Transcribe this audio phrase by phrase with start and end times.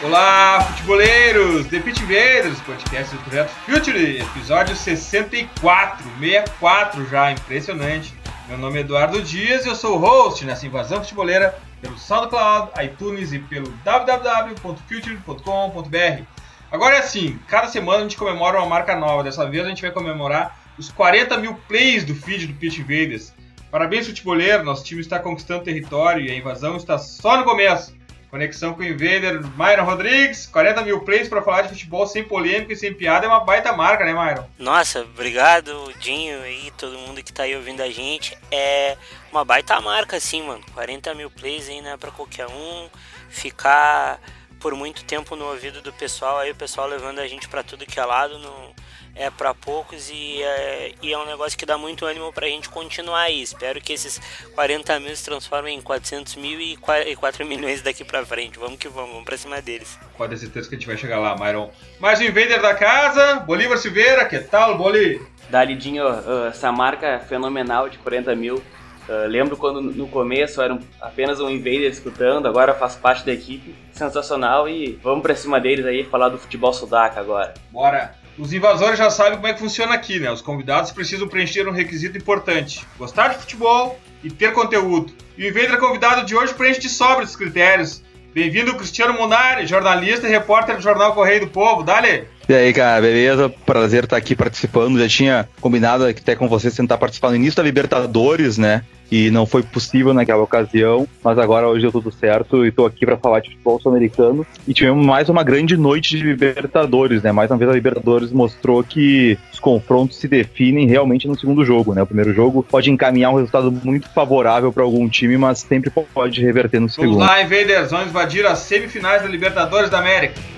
[0.00, 1.66] Olá, futeboleiros!
[1.66, 8.14] The Pit Invaders, podcast do projeto Future, episódio 64, 64 já, impressionante.
[8.46, 12.80] Meu nome é Eduardo Dias e eu sou o host nessa invasão futeboleira pelo SoundCloud,
[12.80, 16.22] iTunes e pelo www.future.com.br.
[16.70, 19.82] Agora é assim, cada semana a gente comemora uma marca nova, dessa vez a gente
[19.82, 23.34] vai comemorar os 40 mil plays do feed do Pitch Invaders.
[23.68, 27.97] Parabéns, futeboleiro, nosso time está conquistando território e a invasão está só no começo.
[28.30, 32.72] Conexão com o Invader, Myron Rodrigues, 40 mil plays para falar de futebol sem polêmica
[32.72, 34.46] e sem piada é uma baita marca, né, Myron?
[34.58, 38.36] Nossa, obrigado, Dinho e todo mundo que tá aí ouvindo a gente.
[38.50, 38.98] É
[39.32, 40.62] uma baita marca, assim, mano.
[40.74, 42.88] 40 mil plays aí não é pra qualquer um.
[43.30, 44.20] Ficar
[44.60, 47.86] por muito tempo no ouvido do pessoal, aí o pessoal levando a gente para tudo
[47.86, 48.74] que é lado, não
[49.18, 52.48] é para poucos e é, e é um negócio que dá muito ânimo para a
[52.48, 53.42] gente continuar aí.
[53.42, 54.20] Espero que esses
[54.54, 58.58] 40 mil se transformem em 400 mil e 4 milhões daqui para frente.
[58.58, 59.98] Vamos que vamos, vamos para cima deles.
[60.16, 61.70] Pode ter certeza que a gente vai chegar lá, Myron.
[61.98, 65.20] Mais um invader da casa, Bolívar Silveira, que tal, Boli?
[65.50, 66.04] Dalidinho,
[66.48, 68.62] essa marca fenomenal de 40 mil.
[69.08, 73.74] Uh, lembro quando no começo era apenas um invader escutando, agora faz parte da equipe.
[73.90, 77.54] Sensacional e vamos pra cima deles aí falar do futebol sudaca agora.
[77.70, 78.14] Bora!
[78.38, 80.30] Os invasores já sabem como é que funciona aqui, né?
[80.30, 85.12] Os convidados precisam preencher um requisito importante: gostar de futebol e ter conteúdo.
[85.36, 88.02] E o Invader convidado de hoje preenche de sobra esses critérios.
[88.32, 91.82] Bem-vindo, Cristiano Munari, jornalista e repórter do Jornal Correio do Povo.
[91.82, 92.28] Dale!
[92.48, 93.48] E aí, cara, beleza?
[93.66, 94.98] Prazer estar aqui participando.
[95.00, 98.84] Já tinha combinado até com vocês tentar participar no início da Libertadores, né?
[99.10, 103.06] E não foi possível naquela ocasião, mas agora hoje deu tudo certo e estou aqui
[103.06, 104.46] para falar de futebol sul-americano.
[104.66, 107.32] E tivemos mais uma grande noite de Libertadores, né?
[107.32, 111.94] Mais uma vez a Libertadores mostrou que os confrontos se definem realmente no segundo jogo,
[111.94, 112.02] né?
[112.02, 116.40] O primeiro jogo pode encaminhar um resultado muito favorável para algum time, mas sempre pode
[116.42, 117.18] reverter no segundo.
[117.18, 120.57] Vamos lá, Invaders, vamos invadir as semifinais da Libertadores da América.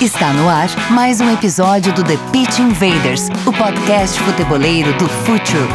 [0.00, 5.68] Está no ar mais um episódio do The Pitch Invaders, o podcast futeboleiro do Futuro.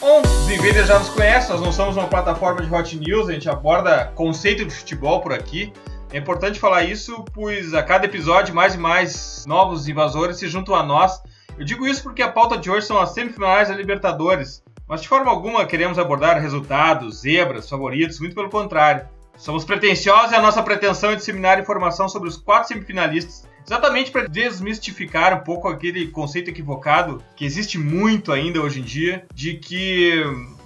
[0.00, 3.50] Os Invaders já nos conhecem, nós não somos uma plataforma de hot news, a gente
[3.50, 5.70] aborda conceito de futebol por aqui.
[6.12, 10.74] É importante falar isso, pois a cada episódio mais e mais novos invasores se juntam
[10.74, 11.22] a nós.
[11.58, 15.08] Eu digo isso porque a pauta de hoje são as semifinais da Libertadores, mas de
[15.08, 19.08] forma alguma queremos abordar resultados, zebras, favoritos, muito pelo contrário.
[19.38, 24.28] Somos pretensiosos e a nossa pretensão é disseminar informação sobre os quatro semifinalistas, exatamente para
[24.28, 30.12] desmistificar um pouco aquele conceito equivocado que existe muito ainda hoje em dia, de que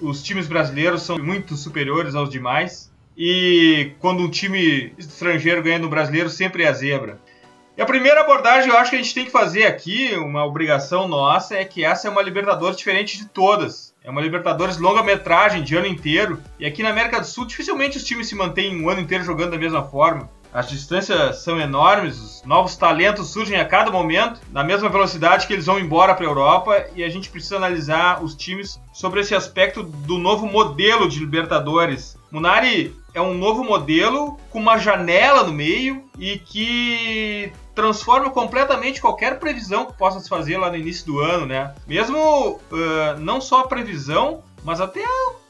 [0.00, 5.88] os times brasileiros são muito superiores aos demais e quando um time estrangeiro ganha no
[5.88, 7.18] brasileiro, sempre é a zebra.
[7.76, 11.06] E a primeira abordagem eu acho que a gente tem que fazer aqui, uma obrigação
[11.06, 13.94] nossa, é que essa é uma Libertadores diferente de todas.
[14.02, 16.42] É uma Libertadores longa-metragem, de ano inteiro.
[16.58, 19.50] E aqui na América do Sul, dificilmente os times se mantêm um ano inteiro jogando
[19.50, 20.30] da mesma forma.
[20.54, 25.52] As distâncias são enormes, os novos talentos surgem a cada momento, na mesma velocidade que
[25.52, 29.34] eles vão embora para a Europa, e a gente precisa analisar os times sobre esse
[29.34, 32.16] aspecto do novo modelo de Libertadores.
[32.36, 39.38] Munari é um novo modelo com uma janela no meio e que transforma completamente qualquer
[39.38, 41.74] previsão que possa se fazer lá no início do ano, né?
[41.86, 45.02] Mesmo uh, não só a previsão, mas até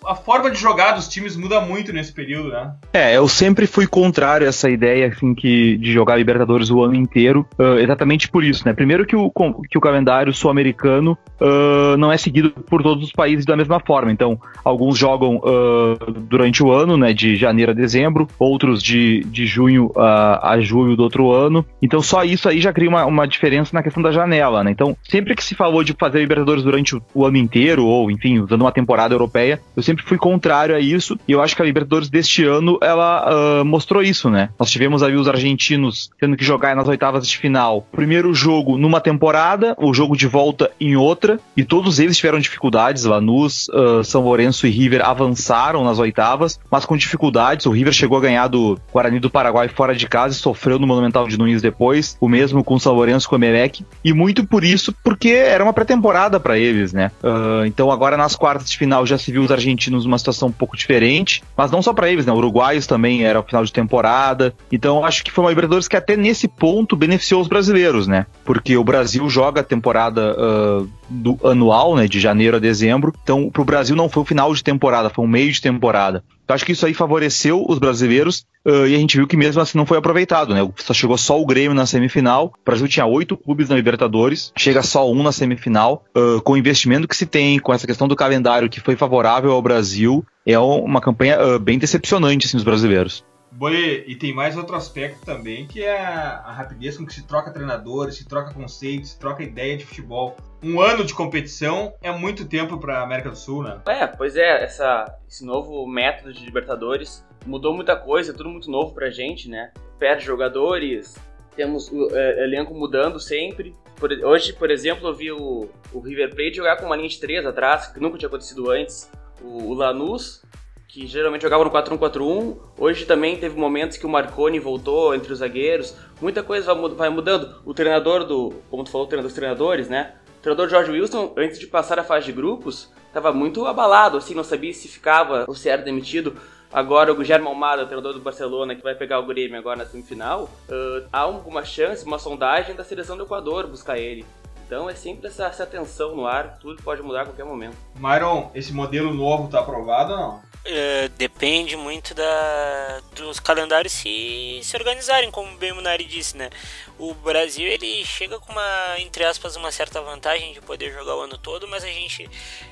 [0.07, 2.73] a forma de jogar dos times muda muito nesse período, né?
[2.93, 6.95] É, eu sempre fui contrário a essa ideia assim, que, de jogar Libertadores o ano
[6.95, 8.73] inteiro, uh, exatamente por isso, né?
[8.73, 9.31] Primeiro que o,
[9.69, 14.13] que o calendário sul-americano uh, não é seguido por todos os países da mesma forma.
[14.13, 19.47] Então, alguns jogam uh, durante o ano, né, de janeiro a dezembro, outros de, de
[19.47, 21.65] junho a, a julho do outro ano.
[21.83, 24.71] Então, só isso aí já cria uma, uma diferença na questão da janela, né?
[24.71, 28.39] Então, sempre que se falou de fazer Libertadores durante o, o ano inteiro, ou enfim,
[28.39, 31.63] usando uma temporada europeia, eu sempre sempre fui contrário a isso, e eu acho que
[31.63, 34.51] a Libertadores deste ano, ela uh, mostrou isso, né?
[34.59, 37.87] Nós tivemos ali os argentinos tendo que jogar nas oitavas de final.
[37.93, 43.05] Primeiro jogo numa temporada, o jogo de volta em outra, e todos eles tiveram dificuldades.
[43.05, 47.67] Lanús, uh, São Lourenço e River avançaram nas oitavas, mas com dificuldades.
[47.67, 50.87] O River chegou a ganhar do Guarani do Paraguai fora de casa e sofreu no
[50.87, 54.47] Monumental de Nunes depois, o mesmo com o São Lourenço com o Emelec, e muito
[54.47, 57.11] por isso, porque era uma pré-temporada para eles, né?
[57.23, 60.53] Uh, então agora nas quartas de final já se viu os argentinos numa situação um
[60.53, 62.33] pouco diferente, mas não só para eles, né?
[62.33, 64.55] Uruguaios também era o final de temporada.
[64.71, 68.27] Então acho que foi uma Libertadores que até nesse ponto beneficiou os brasileiros, né?
[68.45, 73.13] Porque o Brasil joga a temporada uh, do anual, né, de janeiro a dezembro.
[73.23, 76.23] Então, para o Brasil não foi o final de temporada, foi um meio de temporada.
[76.47, 79.61] Então, acho que isso aí favoreceu os brasileiros uh, e a gente viu que mesmo
[79.61, 80.61] assim não foi aproveitado, né?
[80.77, 82.53] Só chegou só o Grêmio na semifinal.
[82.57, 86.05] O Brasil tinha oito clubes na Libertadores, chega só um na semifinal.
[86.17, 89.51] Uh, com o investimento que se tem, com essa questão do calendário que foi favorável
[89.51, 93.25] ao Brasil, é uma campanha uh, bem decepcionante assim, dos brasileiros.
[93.57, 97.51] Bole, e tem mais outro aspecto também, que é a, rapidez com que se troca
[97.51, 100.37] treinadores, se troca conceitos, se troca ideia de futebol.
[100.63, 103.81] Um ano de competição é muito tempo para a América do Sul, né?
[103.87, 108.95] É, pois é, essa, esse novo método de Libertadores mudou muita coisa, tudo muito novo
[108.95, 109.73] pra gente, né?
[109.99, 111.17] Perde jogadores,
[111.55, 113.75] temos o é, elenco mudando sempre.
[113.97, 117.19] Por, hoje, por exemplo, eu vi o, o River Plate jogar com uma linha de
[117.19, 119.11] três atrás, que nunca tinha acontecido antes.
[119.41, 120.43] O, o Lanús
[120.89, 122.57] que geralmente jogava no 4-1-4-1.
[122.79, 125.97] Hoje também teve momentos que o Marconi voltou entre os zagueiros.
[126.21, 127.61] Muita coisa vai mudando.
[127.65, 130.15] O treinador do, como tu falou, treinador dos treinadores, né?
[130.39, 134.35] O treinador George Wilson, antes de passar a fase de grupos, estava muito abalado, assim,
[134.35, 136.37] não sabia se ficava ou se era demitido.
[136.73, 140.51] Agora o Guilherme Almada, treinador do Barcelona, que vai pegar o Grêmio agora na semifinal,
[140.69, 144.27] uh, há alguma chance, uma sondagem da seleção do Equador buscar ele.
[144.67, 145.69] Então é sempre essa, essa
[146.09, 147.77] no ar, tudo pode mudar a qualquer momento.
[147.95, 150.43] Myron, esse modelo novo está aprovado ou não?
[150.69, 156.51] É, depende muito da, dos calendários se, se organizarem, como bem o Munari disse, né?
[156.99, 161.21] O Brasil ele chega com uma, entre aspas, uma certa vantagem de poder jogar o
[161.21, 162.29] ano todo, mas a gente,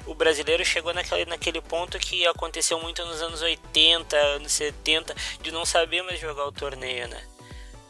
[0.06, 5.52] o brasileiro chegou naquele, naquele ponto que aconteceu muito nos anos 80, anos 70, de
[5.52, 7.22] não saber mais jogar o torneio, né?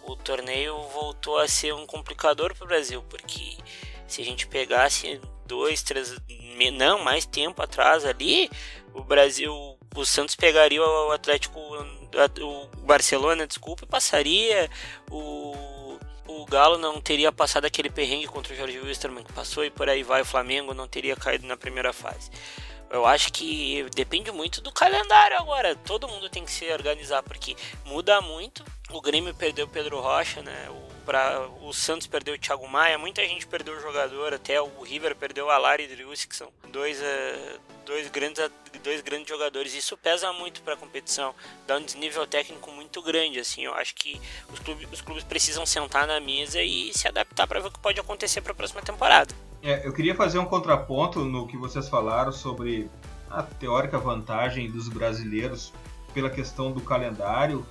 [0.02, 3.56] O torneio voltou a ser um complicador para o Brasil, porque
[4.06, 6.14] se a gente pegasse dois, três,
[6.74, 8.50] não, mais tempo atrás ali,
[8.92, 14.70] o Brasil o Santos pegaria o Atlético, o Barcelona, desculpa, passaria.
[15.10, 19.70] O, o Galo não teria passado aquele perrengue contra o Jorge Wilstermann que passou e
[19.70, 20.22] por aí vai.
[20.22, 22.30] O Flamengo não teria caído na primeira fase.
[22.90, 25.74] Eu acho que depende muito do calendário agora.
[25.74, 28.64] Todo mundo tem que se organizar porque muda muito.
[28.90, 30.68] O Grêmio perdeu o Pedro Rocha, né?
[30.70, 34.82] O Pra, o Santos perdeu o Thiago Maia, muita gente perdeu o jogador, até o
[34.82, 38.50] River perdeu o Alari e o Driussi, que são dois, uh, dois, grandes,
[38.82, 39.74] dois grandes jogadores.
[39.74, 41.34] Isso pesa muito para a competição,
[41.66, 43.38] dá um desnível técnico muito grande.
[43.38, 44.20] assim Eu acho que
[44.52, 47.78] os clubes, os clubes precisam sentar na mesa e se adaptar para ver o que
[47.78, 49.34] pode acontecer para a próxima temporada.
[49.62, 52.90] É, eu queria fazer um contraponto no que vocês falaram sobre
[53.30, 55.72] a teórica vantagem dos brasileiros
[56.12, 57.66] pela questão do calendário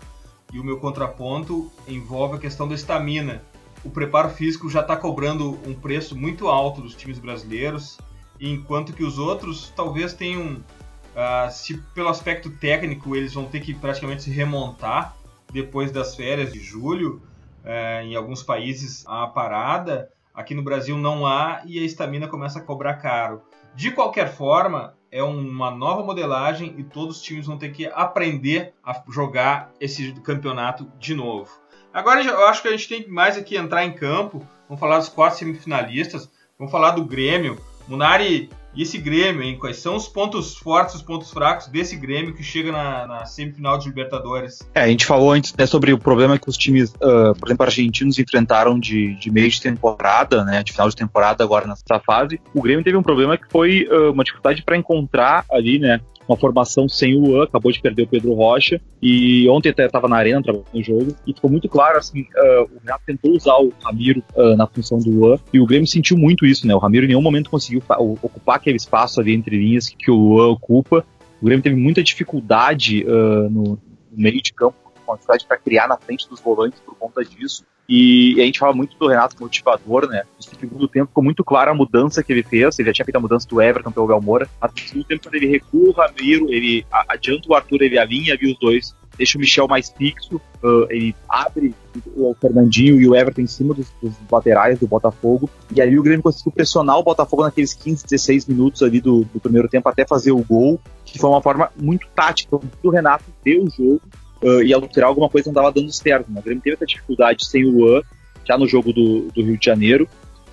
[0.52, 3.44] e o meu contraponto envolve a questão da estamina.
[3.84, 7.98] O preparo físico já está cobrando um preço muito alto dos times brasileiros,
[8.40, 13.74] enquanto que os outros talvez tenham, uh, se pelo aspecto técnico eles vão ter que
[13.74, 15.16] praticamente se remontar
[15.52, 17.22] depois das férias de julho.
[17.64, 22.60] Uh, em alguns países há parada, aqui no Brasil não há e a estamina começa
[22.60, 23.42] a cobrar caro.
[23.76, 28.74] De qualquer forma, é uma nova modelagem e todos os times vão ter que aprender
[28.84, 31.52] a jogar esse campeonato de novo.
[31.94, 34.44] Agora eu acho que a gente tem mais aqui entrar em campo.
[34.68, 36.28] Vamos falar dos quatro semifinalistas.
[36.58, 37.62] Vamos falar do Grêmio.
[37.88, 39.58] Munari e esse Grêmio, hein?
[39.58, 43.78] Quais são os pontos fortes, os pontos fracos desse Grêmio que chega na, na semifinal
[43.78, 44.68] de Libertadores?
[44.74, 47.66] É, a gente falou antes né, sobre o problema que os times, uh, por exemplo,
[47.66, 50.64] argentinos enfrentaram de, de meio de temporada, né?
[50.64, 52.42] De final de temporada agora nessa fase.
[52.54, 56.00] O Grêmio teve um problema que foi uh, uma dificuldade para encontrar ali, né?
[56.28, 60.08] Uma formação sem o An, acabou de perder o Pedro Rocha, e ontem até estava
[60.08, 63.56] na arena trabalhando no jogo, e ficou muito claro, assim, uh, o Renato tentou usar
[63.58, 66.80] o Ramiro uh, na função do An, e o Grêmio sentiu muito isso, né, o
[66.80, 67.82] Ramiro em nenhum momento conseguiu
[68.22, 71.06] ocupar aquele espaço ali entre linhas que, o An ocupa,
[71.42, 73.78] o Grêmio teve muita dificuldade uh, no
[74.12, 78.46] meio de campo, dificuldade para criar na frente dos volantes por conta disso, e, a
[78.46, 80.24] gente fala muito do Renato motivador, né?
[80.38, 82.80] No segundo tempo ficou muito clara a mudança que ele fez.
[82.80, 84.50] Ele já tinha feito a mudança do Everton pelo Galmora.
[84.62, 88.34] Mas no segundo tempo, quando ele recua o Ramiro, ele adianta o Arthur, ele alinha
[88.34, 91.74] ali os dois deixa o Michel mais fixo, uh, ele abre
[92.16, 96.04] o Fernandinho e o Everton em cima dos, dos, laterais do Botafogo, e aí o
[96.04, 100.06] Grêmio conseguiu pressionar o Botafogo naqueles 15, 16 minutos ali do, do primeiro tempo até
[100.06, 104.02] fazer o gol, que foi uma forma muito tática, o Renato deu o jogo
[104.44, 106.40] uh, e alterar alguma coisa não estava dando certo, né?
[106.40, 108.02] o Grêmio teve essa dificuldade sem o Luan,
[108.46, 110.08] já no jogo do, do Rio de Janeiro,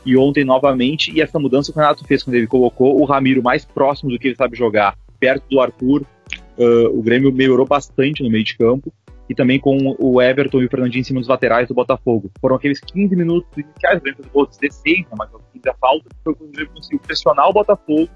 [0.07, 3.43] e ontem novamente, e essa mudança que o Renato fez quando ele colocou o Ramiro
[3.43, 6.03] mais próximo do que ele sabe jogar, perto do Arthur,
[6.57, 8.93] uh, o Grêmio melhorou bastante no meio de campo,
[9.29, 12.33] e também com o Everton e o Fernandinho em cima dos laterais do Botafogo.
[12.41, 15.75] Foram aqueles 15 minutos iniciais, o Grêmio fez o gol 16, né, mas 15 a
[15.75, 18.09] falta, foi quando o Grêmio conseguiu pressionar o Botafogo,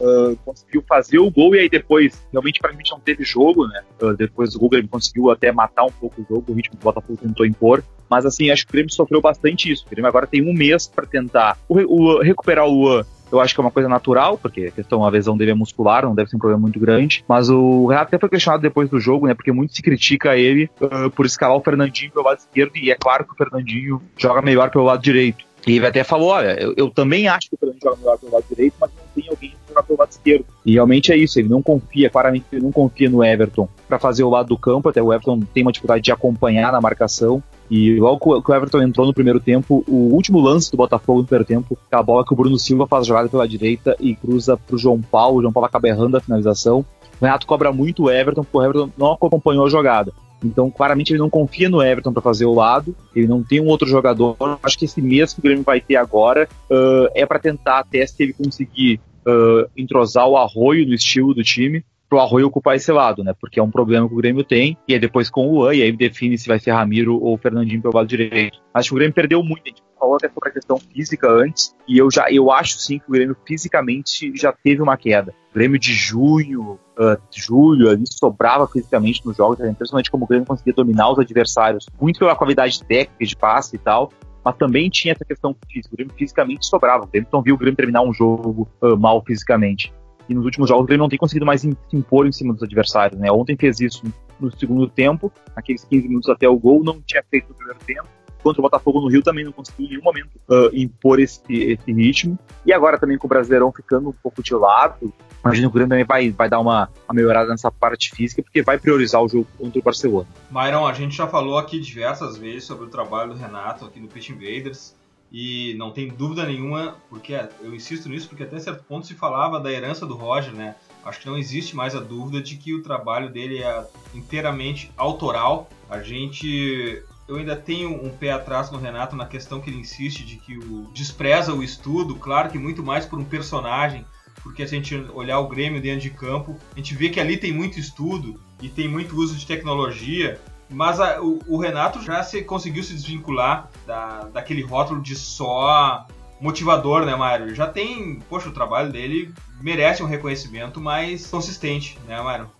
[0.00, 3.82] Uh, conseguiu fazer o gol e aí depois, realmente mim não teve jogo, né?
[4.02, 6.82] Uh, depois gol o Grêmio conseguiu até matar um pouco o jogo, o ritmo que
[6.82, 7.82] o Botafogo tentou impor.
[8.10, 9.84] Mas assim, acho que o Grêmio sofreu bastante isso.
[9.86, 13.04] O Grêmio agora tem um mês para tentar o, o, recuperar o Luan.
[13.32, 16.04] Eu acho que é uma coisa natural, porque a questão, a lesão dele é muscular,
[16.04, 17.24] não deve ser um problema muito grande.
[17.26, 19.34] Mas o Renato até foi questionado depois do jogo, né?
[19.34, 22.94] Porque muito se critica ele uh, por escalar o Fernandinho pelo lado esquerdo, e é
[22.94, 25.44] claro que o Fernandinho joga melhor pelo lado direito.
[25.66, 28.32] E ele até falou: olha, eu, eu também acho que o Fernandinho joga melhor pelo
[28.32, 30.46] lado direito, mas não tem alguém jogar pelo lado esquerdo.
[30.64, 34.24] E realmente é isso, ele não confia, claramente ele não confia no Everton para fazer
[34.24, 37.42] o lado do campo, até o Everton tem uma dificuldade de acompanhar na marcação.
[37.70, 41.26] E logo que o Everton entrou no primeiro tempo, o último lance do Botafogo no
[41.26, 44.78] primeiro tempo, a bola que o Bruno Silva faz jogada pela direita e cruza pro
[44.78, 46.84] João Paulo, o João Paulo acaba errando a finalização.
[47.20, 50.12] O Renato cobra muito o Everton, porque o Everton não acompanhou a jogada.
[50.44, 53.66] Então, claramente, ele não confia no Everton para fazer o lado, ele não tem um
[53.66, 54.36] outro jogador.
[54.62, 58.06] Acho que esse mês que o Grêmio vai ter agora uh, é para tentar até
[58.06, 62.92] se ele conseguir uh, entrosar o arroio no estilo do time, pro Arroio ocupar esse
[62.92, 63.34] lado, né?
[63.40, 65.82] Porque é um problema que o Grêmio tem, e é depois com o Luan, e
[65.82, 68.58] aí define se vai ser Ramiro ou Fernandinho pelo lado direito.
[68.72, 71.74] Acho que o Grêmio perdeu muito, a gente falou até sobre a questão física antes,
[71.88, 75.34] e eu já eu acho sim que o Grêmio fisicamente já teve uma queda.
[75.52, 80.74] Grêmio de junho, uh, julho, ali sobrava fisicamente nos jogos, impressionante como o Grêmio conseguia
[80.74, 84.12] dominar os adversários, muito pela qualidade técnica de passe e tal,
[84.44, 85.94] mas também tinha essa questão física.
[85.94, 87.04] O Grêmio fisicamente sobrava.
[87.04, 89.92] O Grêmio não viu o Grêmio terminar um jogo uh, mal fisicamente.
[90.28, 93.18] E nos últimos jogos ele não tem conseguido mais se impor em cima dos adversários,
[93.18, 93.30] né?
[93.30, 94.02] Ontem fez isso
[94.40, 98.08] no segundo tempo, aqueles 15 minutos até o gol, não tinha feito no primeiro tempo.
[98.44, 101.90] Contra o Botafogo no Rio também não conseguiu em nenhum momento uh, impor esse, esse
[101.90, 102.38] ritmo.
[102.66, 105.10] E agora também com o Brasileirão ficando um pouco de lado,
[105.42, 108.60] imagino que o Grêmio também vai, vai dar uma, uma melhorada nessa parte física, porque
[108.60, 110.28] vai priorizar o jogo contra o Barcelona.
[110.50, 114.08] Myron, a gente já falou aqui diversas vezes sobre o trabalho do Renato aqui no
[114.08, 114.94] Pitch Invaders.
[115.32, 119.58] E não tem dúvida nenhuma, porque eu insisto nisso, porque até certo ponto se falava
[119.58, 120.76] da herança do Roger, né?
[121.04, 123.84] Acho que não existe mais a dúvida de que o trabalho dele é
[124.14, 125.68] inteiramente autoral.
[125.90, 130.24] A gente eu ainda tenho um pé atrás no Renato na questão que ele insiste
[130.24, 134.04] de que o despreza o estudo, claro que muito mais por um personagem,
[134.42, 137.52] porque a gente olhar o Grêmio dentro de campo, a gente vê que ali tem
[137.52, 142.42] muito estudo e tem muito uso de tecnologia, mas a, o, o, Renato já se,
[142.42, 146.06] conseguiu se desvincular da, daquele rótulo de só
[146.40, 147.54] motivador, né, Mário?
[147.54, 152.50] Já tem, poxa, o trabalho dele merece um reconhecimento mais consistente, né, Mário?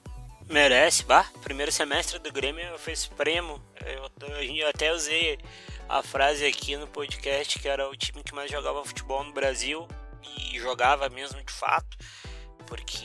[0.49, 1.27] Merece, bah.
[1.43, 3.61] Primeiro semestre do Grêmio foi supremo.
[3.85, 4.11] Eu,
[4.55, 5.39] eu até usei
[5.89, 9.89] a frase aqui no podcast que era o time que mais jogava futebol no Brasil
[10.23, 11.97] e jogava mesmo de fato,
[12.67, 13.05] porque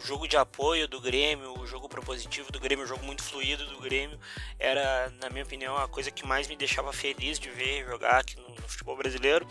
[0.00, 3.78] jogo de apoio do Grêmio, o jogo propositivo do Grêmio, o jogo muito fluido do
[3.80, 4.18] Grêmio,
[4.58, 8.36] era, na minha opinião, a coisa que mais me deixava feliz de ver jogar aqui
[8.36, 9.46] no, no futebol brasileiro.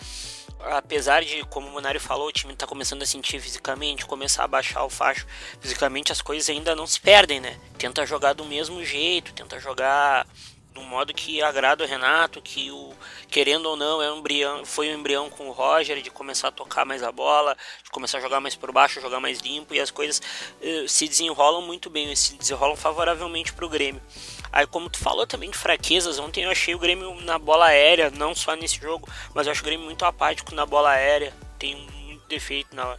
[0.60, 4.48] Apesar de, como o Monário falou, o time está começando a sentir fisicamente, começar a
[4.48, 5.26] baixar o facho
[5.62, 7.58] fisicamente, as coisas ainda não se perdem, né?
[7.78, 10.28] Tenta jogar do mesmo jeito, tenta jogar
[10.74, 12.94] de um modo que agrada o Renato, que o
[13.30, 16.52] querendo ou não é um embrião, foi um embrião com o Roger de começar a
[16.52, 19.80] tocar mais a bola, de começar a jogar mais por baixo, jogar mais limpo e
[19.80, 20.22] as coisas
[20.62, 24.02] uh, se desenrolam muito bem, se desenrolam favoravelmente para o Grêmio.
[24.52, 28.10] Aí como tu falou também de fraquezas, ontem eu achei o Grêmio na bola aérea,
[28.12, 31.76] não só nesse jogo, mas eu acho o Grêmio muito apático na bola aérea, tem
[31.76, 32.98] muito defeito na,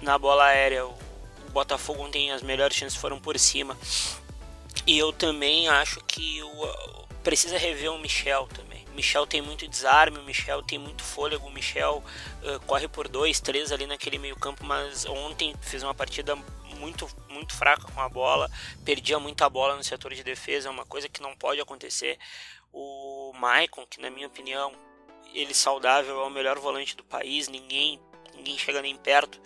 [0.00, 0.86] na bola aérea.
[0.86, 3.76] O, o Botafogo ontem as melhores chances foram por cima.
[4.86, 8.84] E eu também acho que o, precisa rever o Michel também.
[8.90, 12.02] O Michel tem muito desarme, o Michel tem muito fôlego, o Michel
[12.42, 16.34] uh, corre por dois, três ali naquele meio campo, mas ontem fez uma partida
[16.78, 18.50] muito, muito fraca com a bola,
[18.84, 22.18] perdia muita bola no setor de defesa, é uma coisa que não pode acontecer.
[22.72, 24.72] O Maicon, que na minha opinião,
[25.32, 28.00] ele saudável é o melhor volante do país, ninguém,
[28.34, 29.40] ninguém chega nem perto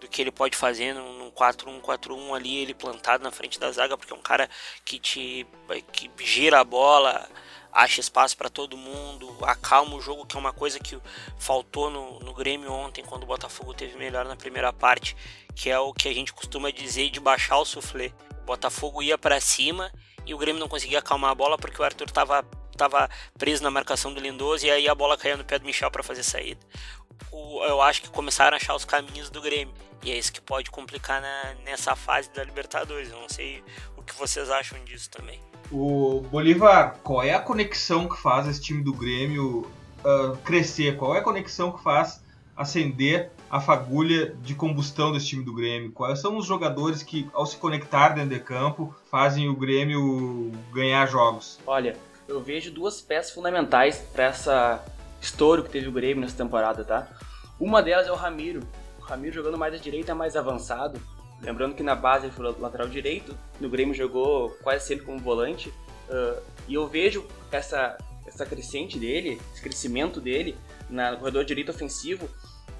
[0.00, 4.12] do que ele pode fazer num 4-1-4-1 ali, ele plantado na frente da zaga, porque
[4.12, 4.48] é um cara
[4.84, 5.46] que te
[5.92, 7.28] que gira a bola,
[7.72, 10.98] acha espaço para todo mundo, acalma o jogo, que é uma coisa que
[11.38, 15.16] faltou no, no Grêmio ontem, quando o Botafogo teve melhor na primeira parte,
[15.54, 18.12] que é o que a gente costuma dizer de baixar o suflê.
[18.44, 19.92] Botafogo ia para cima
[20.26, 22.44] e o Grêmio não conseguia acalmar a bola porque o Arthur estava
[22.76, 25.90] tava preso na marcação do Lindoso e aí a bola caía no pé do Michel
[25.90, 26.60] para fazer saída.
[27.30, 29.74] O, eu acho que começaram a achar os caminhos do Grêmio.
[30.02, 33.10] E é isso que pode complicar na, nessa fase da Libertadores.
[33.10, 33.62] Eu não sei
[33.96, 35.40] o que vocês acham disso também.
[35.70, 39.70] O Bolívar, qual é a conexão que faz esse time do Grêmio
[40.04, 40.96] uh, crescer?
[40.96, 42.22] Qual é a conexão que faz
[42.56, 45.92] acender a fagulha de combustão desse time do Grêmio?
[45.92, 51.06] Quais são os jogadores que, ao se conectar dentro de campo, fazem o Grêmio ganhar
[51.06, 51.58] jogos?
[51.66, 54.84] Olha, eu vejo duas peças fundamentais para essa
[55.20, 57.06] estouro que teve o Grêmio nessa temporada, tá?
[57.58, 58.60] Uma delas é o Ramiro.
[59.10, 61.00] Ramiro jogando mais à direita, mais avançado.
[61.42, 65.68] Lembrando que na base ele foi lateral direito, no Grêmio jogou quase sempre como volante.
[66.08, 70.56] Uh, e eu vejo essa, essa crescente dele, esse crescimento dele
[70.88, 72.28] na, no corredor direito ofensivo,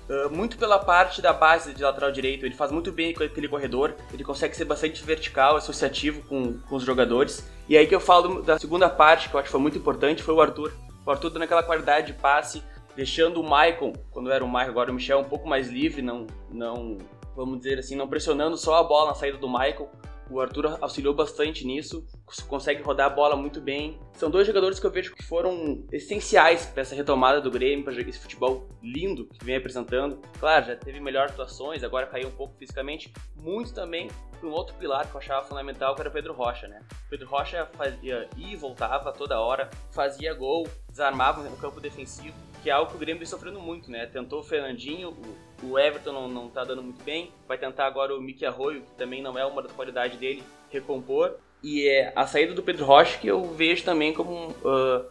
[0.09, 2.45] uh, muito pela parte da base de lateral direito.
[2.45, 6.85] Ele faz muito bem aquele corredor, ele consegue ser bastante vertical, associativo com, com os
[6.85, 7.49] jogadores.
[7.69, 10.23] E aí que eu falo da segunda parte, que eu acho que foi muito importante,
[10.23, 10.73] foi o Arthur.
[11.07, 12.63] O Arthur dando aquela qualidade de passe,
[13.01, 16.27] deixando o Maicon, quando era o Maicon, agora o Michel, um pouco mais livre, não,
[16.51, 16.99] não
[17.35, 19.91] vamos dizer assim, não pressionando só a bola na saída do Michael.
[20.31, 22.07] O Arthur auxiliou bastante nisso,
[22.47, 23.99] consegue rodar a bola muito bem.
[24.13, 27.95] São dois jogadores que eu vejo que foram essenciais para essa retomada do Grêmio, para
[27.95, 30.21] esse futebol lindo que vem apresentando.
[30.39, 33.11] Claro, já teve melhores atuações, agora caiu um pouco fisicamente.
[33.35, 36.69] Muito também para um outro pilar que eu achava fundamental, que era o Pedro Rocha,
[36.69, 36.81] né?
[37.07, 42.71] O Pedro Rocha fazia e voltava toda hora, fazia gol, desarmava no campo defensivo, que
[42.71, 44.07] é algo que o Grêmio vem sofrendo muito, né?
[44.07, 45.17] Tentou o Fernandinho,
[45.63, 47.33] o Everton não, não tá dando muito bem.
[47.49, 51.37] Vai tentar agora o Mickey Arroio, que também não é uma da qualidade dele, recompor.
[51.63, 55.05] E é a saída do Pedro Rocha que eu vejo também como uh,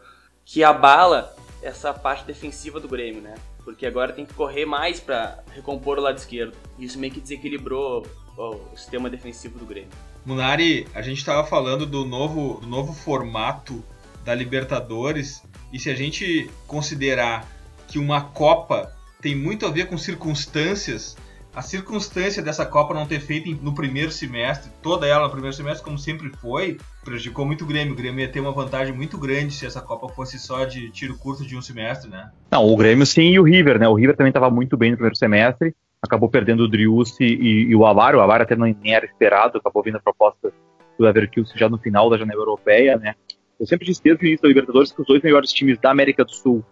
[0.43, 3.35] que abala essa parte defensiva do Grêmio, né?
[3.63, 6.55] Porque agora tem que correr mais para recompor o lado esquerdo.
[6.77, 8.05] Isso meio que desequilibrou
[8.37, 9.91] o sistema defensivo do Grêmio.
[10.25, 13.83] Munari, a gente estava falando do novo, do novo formato
[14.23, 17.47] da Libertadores e se a gente considerar
[17.87, 21.17] que uma Copa tem muito a ver com circunstâncias.
[21.53, 25.83] A circunstância dessa Copa não ter feito no primeiro semestre, toda ela no primeiro semestre,
[25.83, 27.93] como sempre foi, prejudicou muito o Grêmio.
[27.93, 31.17] O Grêmio ia ter uma vantagem muito grande se essa Copa fosse só de tiro
[31.17, 32.31] curto de um semestre, né?
[32.51, 33.87] Não, o Grêmio sim e o River, né?
[33.87, 37.75] O River também estava muito bem no primeiro semestre, acabou perdendo o Driussi e, e,
[37.75, 38.15] o Avar.
[38.15, 40.53] O Avar até não, era esperado, acabou vindo a proposta
[40.97, 43.15] do Leverkusen já no final da janela europeia, né?
[43.59, 46.23] Eu sempre disse desde o início da Libertadores que os dois melhores times da América
[46.23, 46.63] do Sul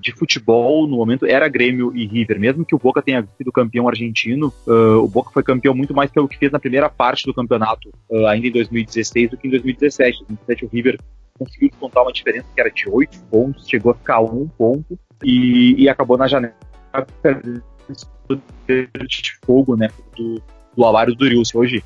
[0.00, 2.38] de futebol no momento era Grêmio e River.
[2.38, 6.10] Mesmo que o Boca tenha sido campeão argentino, uh, o Boca foi campeão muito mais
[6.10, 9.50] pelo que fez na primeira parte do campeonato, uh, ainda em 2016 do que em
[9.50, 10.22] 2017.
[10.22, 11.00] Em 2017 o River
[11.36, 15.74] conseguiu descontar uma diferença que era de 8 pontos, chegou a ficar um ponto e,
[15.76, 16.54] e acabou na janela
[19.08, 20.40] de fogo né, do,
[20.76, 21.58] do Alário do Durilson.
[21.58, 21.82] Hoje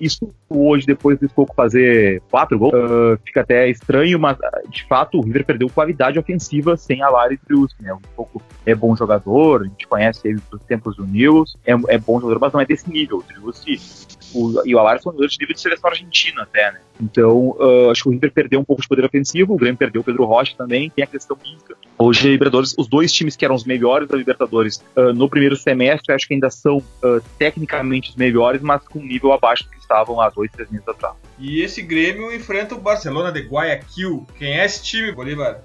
[0.00, 4.36] isso hoje, depois do Escoco fazer quatro gols, uh, fica até estranho, mas
[4.68, 7.38] de fato o River perdeu qualidade ofensiva sem a Lara e
[7.80, 7.92] né?
[7.92, 11.98] Um pouco é bom jogador, a gente conhece ele dos tempos do News, é, é
[11.98, 13.18] bom jogador, mas não é desse nível.
[13.18, 13.78] O Driussi
[14.34, 16.80] o, e o Alares são jogadores de nível de seleção argentina até, né?
[17.00, 20.00] Então, uh, acho que o River perdeu um pouco de poder ofensivo, o Grêmio perdeu
[20.00, 21.76] o Pedro Rocha também, tem a questão física.
[21.96, 25.56] Hoje, a Libertadores, os dois times que eram os melhores da Libertadores uh, no primeiro
[25.56, 29.70] semestre, acho que ainda são uh, tecnicamente os melhores, mas com um nível abaixo do
[29.70, 31.14] que estavam há dois, três meses atrás.
[31.38, 34.26] E esse Grêmio enfrenta o Barcelona de Guayaquil.
[34.36, 35.62] Quem é esse time, Bolívar?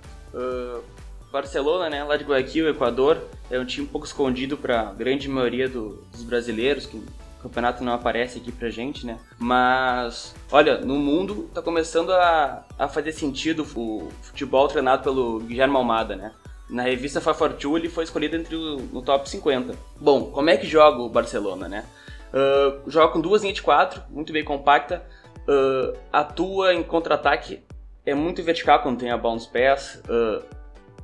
[1.34, 3.18] Barcelona, né, lá de Guayaquil, Equador,
[3.50, 7.02] é um time um pouco escondido para a grande maioria do, dos brasileiros que
[7.44, 9.20] campeonato não aparece aqui pra gente, né?
[9.38, 15.76] Mas, olha, no mundo tá começando a, a fazer sentido o futebol treinado pelo Guilherme
[15.76, 16.32] Almada, né?
[16.70, 19.76] Na revista Fafortu ele foi escolhido entre o, no top 50.
[20.00, 21.86] Bom, como é que joga o Barcelona, né?
[22.34, 25.06] Uh, joga com duas linhas de quatro, muito bem compacta,
[25.48, 27.62] uh, atua em contra-ataque,
[28.06, 30.44] é muito vertical quando tem a bola nos pés, uh,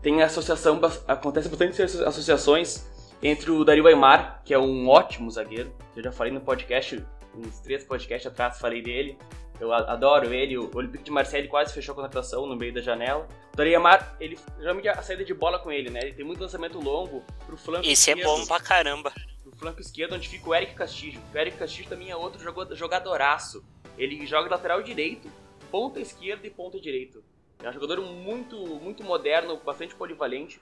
[0.02, 2.89] tem associação, acontece bastante associações
[3.22, 7.04] entre o Dario Aymar, que é um ótimo zagueiro, eu já falei no podcast,
[7.36, 9.18] uns três podcasts atrás falei dele,
[9.60, 13.28] eu adoro ele, o Olympique de Marseille quase fechou a contratação no meio da janela.
[13.54, 16.42] O Dario Aymar, ele, geralmente a saída de bola com ele, né, ele tem muito
[16.42, 18.22] lançamento longo pro flanco Esse esquerdo.
[18.22, 19.12] é bom pra caramba.
[19.44, 21.22] Pro flanco esquerdo, onde fica o Eric Castillo.
[21.34, 22.42] O Eric Castillo também é outro
[22.74, 23.66] jogadoraço.
[23.98, 25.30] Ele joga lateral direito,
[25.70, 27.22] ponta esquerda e ponta direito.
[27.62, 30.62] É um jogador muito, muito moderno, bastante polivalente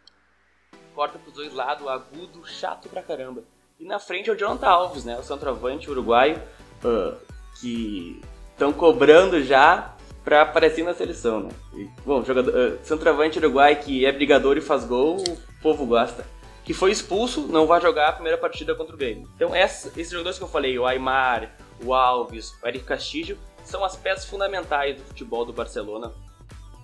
[0.98, 3.44] corta pros dois lados, agudo, chato pra caramba.
[3.80, 5.16] E na frente é o Jonathan Alves, né?
[5.20, 6.42] O centroavante uruguaio,
[6.84, 7.16] uh,
[7.62, 8.20] que
[8.52, 11.50] estão cobrando já pra aparecer na seleção, né?
[11.76, 16.26] E, bom, jogador, uh, centroavante uruguaio que é brigador e faz gol, o povo gosta.
[16.66, 19.30] Que foi expulso, não vai jogar a primeira partida contra o Grêmio.
[19.36, 21.56] Então, essa, esses jogadores que eu falei, o Aymar,
[21.86, 26.12] o Alves, o Eric Castillo, são as peças fundamentais do futebol do Barcelona.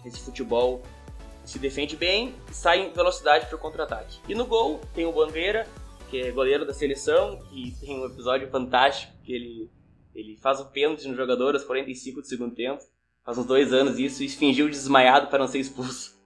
[0.05, 0.83] Esse futebol
[1.45, 4.19] se defende bem sai em velocidade para o contra-ataque.
[4.27, 5.67] E no gol tem o Bandeira,
[6.09, 9.69] que é goleiro da seleção, que tem um episódio fantástico que ele,
[10.13, 12.83] ele faz o pênalti no jogador aos 45 do segundo tempo.
[13.23, 16.21] Faz uns dois anos isso e fingiu desmaiado para não ser expulso.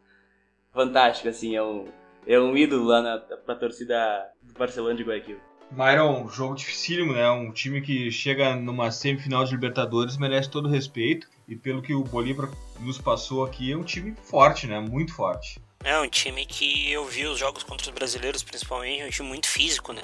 [0.74, 1.86] Fantástico, assim, é um,
[2.26, 5.40] é um ídolo lá na, pra torcida do Barcelona de Guayaquil.
[5.72, 7.30] Myron, jogo dificílimo, né?
[7.30, 11.28] Um time que chega numa semifinal de Libertadores merece todo o respeito.
[11.48, 12.50] E pelo que o Bolívar
[12.80, 14.80] nos passou aqui, é um time forte, né?
[14.80, 15.60] Muito forte.
[15.84, 19.28] É um time que eu vi os jogos contra os brasileiros, principalmente, é um time
[19.28, 20.02] muito físico, né?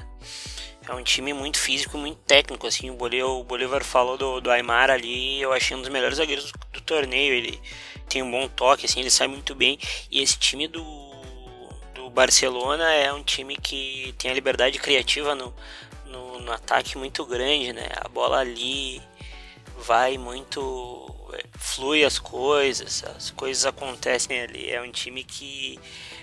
[0.88, 2.90] É um time muito físico, muito técnico, assim.
[2.90, 6.82] O Bolívar, falou do, do Aymar ali, eu achei um dos melhores zagueiros do, do
[6.82, 7.34] torneio.
[7.34, 7.60] Ele
[8.08, 9.80] tem um bom toque, assim, ele sai muito bem.
[10.12, 10.84] E esse time do
[12.14, 15.54] Barcelona é um time que tem a liberdade criativa no,
[16.06, 17.90] no, no ataque muito grande, né?
[17.98, 19.02] A bola ali
[19.80, 21.10] vai muito
[21.58, 24.70] flui as coisas, as coisas acontecem ali.
[24.70, 25.80] É um time que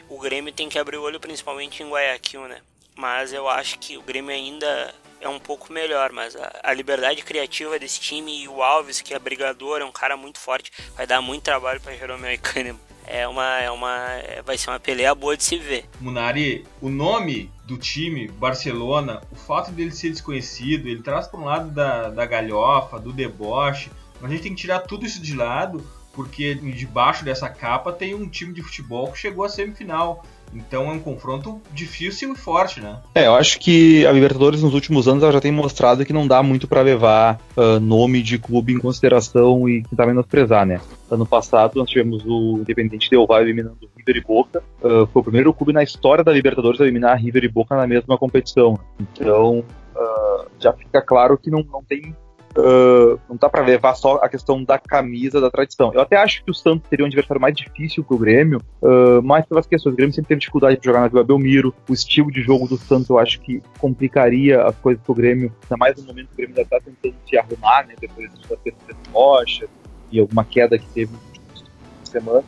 [0.08, 2.60] o Grêmio tem que abrir o olho, principalmente em Guayaquil, né?
[2.94, 7.22] Mas eu acho que o Grêmio ainda é um pouco melhor, mas a, a liberdade
[7.22, 11.06] criativa desse time e o Alves, que é brigador, é um cara muito forte, vai
[11.06, 12.89] dar muito trabalho para Jeromel e Kahneman.
[13.12, 14.06] É uma, é uma,
[14.46, 15.84] vai ser uma peleia boa de se ver.
[16.00, 21.44] Munari, o nome do time, Barcelona, o fato dele ser desconhecido, ele traz para um
[21.44, 25.34] lado da, da galhofa, do deboche, mas a gente tem que tirar tudo isso de
[25.34, 30.24] lado, porque debaixo dessa capa tem um time de futebol que chegou à semifinal.
[30.54, 32.98] Então é um confronto difícil e forte, né?
[33.14, 36.26] É, eu acho que a Libertadores nos últimos anos ela já tem mostrado que não
[36.26, 40.80] dá muito para levar uh, nome de clube em consideração e tentar menosprezar, né?
[41.10, 44.62] Ano passado nós tivemos o Independente Del Valle eliminando River e Boca.
[44.82, 47.86] Uh, foi o primeiro clube na história da Libertadores a eliminar River e Boca na
[47.86, 48.78] mesma competição.
[48.98, 52.14] Então uh, já fica claro que não, não tem
[52.56, 55.92] Uh, não dá para levar só a questão da camisa, da tradição.
[55.94, 59.46] Eu até acho que o Santos seria um adversário mais difícil pro Grêmio, uh, mas
[59.46, 59.92] pelas questões.
[59.92, 61.72] O Grêmio sempre teve dificuldade de jogar na Vila Belmiro.
[61.88, 65.76] O estilo de jogo do Santos eu acho que complicaria as coisas pro Grêmio, ainda
[65.76, 67.94] mais no momento que o Grêmio já tá tentando se arrumar, né?
[68.00, 69.66] Depois da terceira rocha
[70.10, 71.64] e alguma queda que teve últimas
[72.04, 72.44] semanas.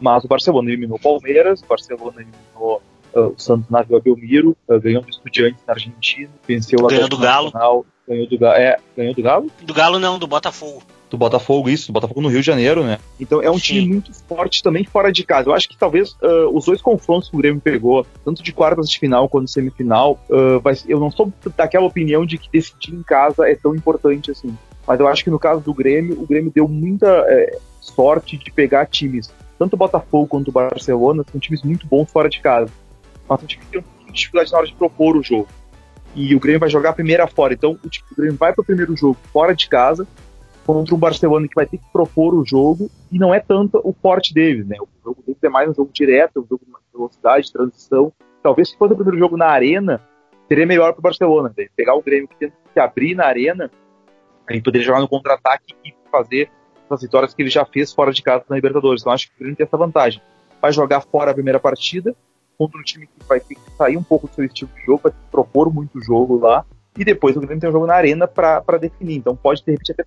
[0.00, 2.82] Mas o Barcelona eliminou o Palmeiras, o Barcelona eliminou
[3.14, 7.44] o Santos na Vila Belmiro, ganhou do Estudiantes na Argentina, venceu o Atlético do Galo.
[7.46, 8.56] Nacional, Ganhou do Galo.
[8.56, 9.50] É, ganhou do Galo?
[9.62, 10.82] Do Galo não, do Botafogo.
[11.10, 12.98] Do Botafogo, isso, do Botafogo no Rio de Janeiro, né?
[13.20, 13.60] Então é um Sim.
[13.60, 15.48] time muito forte também fora de casa.
[15.48, 18.90] Eu acho que talvez uh, os dois confrontos que o Grêmio pegou, tanto de quartas
[18.90, 22.94] de final quanto de semifinal, uh, vai, eu não sou daquela opinião de que decidir
[22.94, 24.56] em casa é tão importante assim.
[24.86, 28.50] Mas eu acho que no caso do Grêmio, o Grêmio deu muita é, sorte de
[28.50, 32.70] pegar times, tanto o Botafogo quanto o Barcelona, são times muito bons fora de casa.
[33.28, 35.48] Mas são times que têm um pouquinho de dificuldade na hora de propor o jogo
[36.14, 37.54] e o Grêmio vai jogar a primeira fora.
[37.54, 40.06] Então, o, o Grêmio vai para o primeiro jogo fora de casa
[40.64, 43.92] contra um Barcelona que vai ter que propor o jogo e não é tanto o
[43.92, 44.76] forte deles, né?
[44.80, 48.12] O jogo deles é mais um jogo direto, um jogo de velocidade, de transição.
[48.42, 50.00] Talvez se fosse o primeiro jogo na arena,
[50.48, 51.52] seria melhor para o Barcelona.
[51.56, 51.66] Né?
[51.76, 53.70] Pegar o Grêmio que tenta se abrir na arena,
[54.48, 56.50] aí poderia jogar no contra-ataque e fazer
[56.88, 59.02] as vitórias que ele já fez fora de casa na Libertadores.
[59.02, 60.22] Então acho que o Grêmio tem essa vantagem.
[60.62, 62.14] Vai jogar fora a primeira partida,
[62.58, 65.02] contra um time que vai ter que sair um pouco do seu estilo de jogo,
[65.02, 66.64] vai propor muito jogo lá,
[66.96, 69.16] e depois o Grêmio tem um jogo na arena para definir.
[69.16, 70.04] Então pode, de repente, até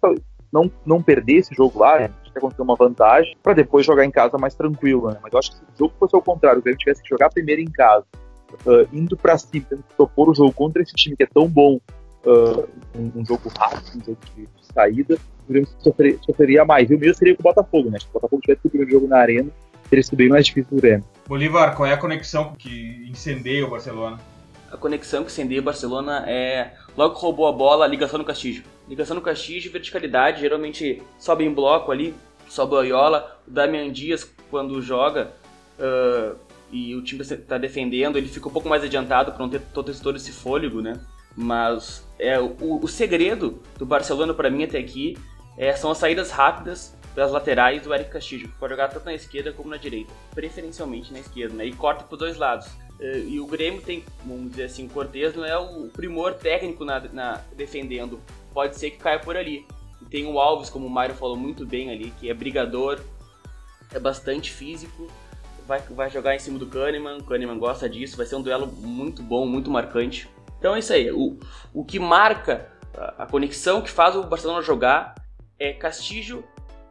[0.52, 4.38] não, não perder esse jogo lá, até conseguir uma vantagem, para depois jogar em casa
[4.38, 5.10] mais tranquilo.
[5.12, 5.18] Né?
[5.22, 7.30] Mas eu acho que se o jogo fosse ao contrário, o Grêmio tivesse que jogar
[7.30, 8.06] primeiro em casa,
[8.66, 11.48] uh, indo para cima, tendo que propor o jogo contra esse time que é tão
[11.48, 11.80] bom,
[12.26, 16.90] uh, um, um, jogo rápido, um jogo de, de saída, o Grêmio sofreria, sofreria mais.
[16.90, 18.00] E o mesmo seria com o Botafogo, né?
[18.00, 19.50] Se o Botafogo tivesse o primeiro jogo na arena,
[19.90, 21.04] teria sido bem mais difícil do Grêmio.
[21.28, 24.18] Bolívar, qual é a conexão que incendeia o Barcelona?
[24.72, 28.64] A conexão que incendeia o Barcelona é logo que roubou a bola, ligação no Castillo.
[28.88, 32.16] Ligação no Castillo, verticalidade, geralmente sobe em bloco ali,
[32.48, 33.40] sobe o Aiola.
[33.46, 35.34] O Damian Dias, quando joga
[35.78, 36.38] uh,
[36.72, 40.16] e o time está defendendo, ele fica um pouco mais adiantado para não ter todo
[40.16, 40.98] esse fôlego, né?
[41.36, 45.18] Mas é, o, o segredo do Barcelona para mim até aqui
[45.58, 49.52] é, são as saídas rápidas pelas laterais do Eric Castillo, pode jogar tanto na esquerda
[49.52, 51.66] como na direita, preferencialmente na esquerda, né?
[51.66, 52.68] E corta por dois lados.
[53.00, 56.86] Eh, e o Grêmio tem, vamos dizer assim, o Cortez não é o primor técnico
[56.86, 58.22] na, na, defendendo,
[58.54, 59.66] pode ser que caia por ali.
[60.00, 63.00] E tem o Alves, como o Mário falou muito bem ali, que é brigador,
[63.92, 65.08] é bastante físico,
[65.66, 68.68] vai, vai jogar em cima do Kahneman, o Kahneman gosta disso, vai ser um duelo
[68.68, 70.30] muito bom, muito marcante.
[70.60, 71.40] Então é isso aí, o,
[71.74, 75.16] o que marca a, a conexão que faz o Barcelona jogar
[75.58, 76.44] é Castillo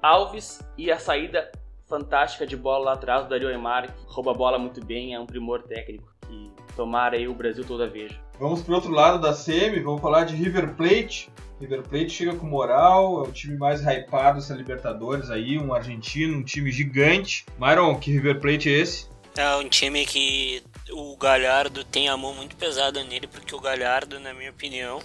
[0.06, 1.50] Alves e a saída
[1.88, 5.20] fantástica de bola lá atrás do Dario Aymar, que rouba a bola muito bem, é
[5.20, 8.18] um primor técnico que tomara aí o Brasil toda veja.
[8.38, 11.30] Vamos pro outro lado da semi, vamos falar de River Plate.
[11.60, 16.38] River Plate chega com moral, é o time mais hypado dessa Libertadores aí, um argentino,
[16.38, 17.46] um time gigante.
[17.58, 19.08] Myron, que River Plate é esse?
[19.36, 24.20] É um time que o Galhardo tem a mão muito pesada nele, porque o Galhardo,
[24.20, 25.00] na minha opinião,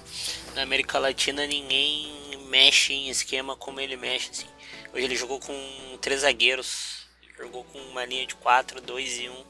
[0.56, 2.08] na América Latina ninguém
[2.50, 4.30] mexe em esquema como ele mexe.
[4.32, 4.48] Assim.
[4.94, 7.06] Hoje ele jogou com três zagueiros,
[7.38, 9.32] jogou com uma linha de 4, 2 e 1.
[9.32, 9.46] Um,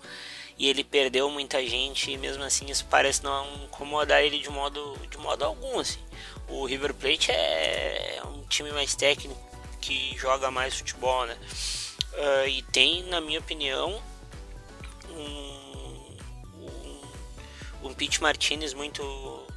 [0.57, 4.95] e ele perdeu muita gente e mesmo assim isso parece não incomodar ele de modo,
[5.09, 5.79] de modo algum.
[5.79, 5.99] Assim.
[6.47, 9.39] O River Plate é um time mais técnico
[9.81, 11.35] que joga mais futebol, né?
[12.13, 13.99] Uh, e tem, na minha opinião,
[15.09, 16.17] um,
[16.59, 17.01] um,
[17.85, 19.47] um Pete Martinez muito,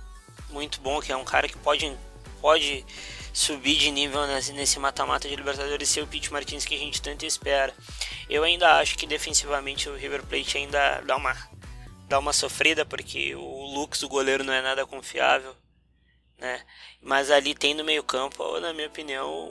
[0.49, 1.94] muito bom, que é um cara que pode,
[2.40, 2.87] pode
[3.35, 7.27] subir de nível nesse mata-mata de Libertadores ser o Pete Martins que a gente tanto
[7.27, 7.75] espera.
[8.31, 11.37] Eu ainda acho que defensivamente o River Plate ainda dá uma,
[12.09, 15.55] dá uma sofrida, porque o Lux, o goleiro, não é nada confiável.
[16.38, 16.64] Né?
[17.03, 19.51] Mas ali tem no meio campo, na minha opinião,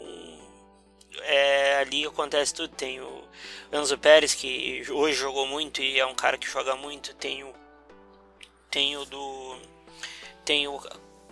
[1.24, 2.74] é, ali acontece tudo.
[2.74, 3.28] Tem o
[3.72, 7.14] Enzo Pérez, que hoje jogou muito e é um cara que joga muito.
[7.16, 7.54] Tem o,
[8.72, 9.58] tem o do.
[10.46, 10.82] Tem o,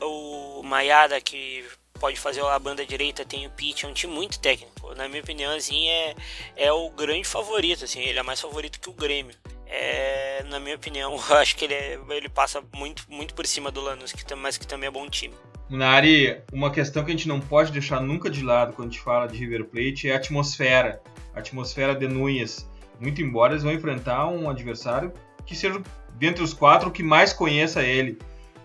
[0.01, 1.65] o Maiada, que
[2.01, 4.95] pode fazer a banda direita, tem o Pitt, é um time muito técnico.
[4.95, 6.15] Na minha opinião, assim, é,
[6.57, 9.35] é o grande favorito, assim, ele é mais favorito que o Grêmio.
[9.67, 13.69] É, na minha opinião, eu acho que ele, é, ele passa muito, muito por cima
[13.69, 15.35] do Lanús, que, mas que também é bom time.
[15.69, 19.03] Nari, uma questão que a gente não pode deixar nunca de lado quando a gente
[19.03, 20.99] fala de River Plate é a atmosfera.
[21.35, 22.67] A atmosfera de Núñez.
[22.99, 25.13] Muito embora eles vão enfrentar um adversário
[25.45, 25.81] que seja,
[26.15, 28.17] dentre os quatro, que mais conheça ele.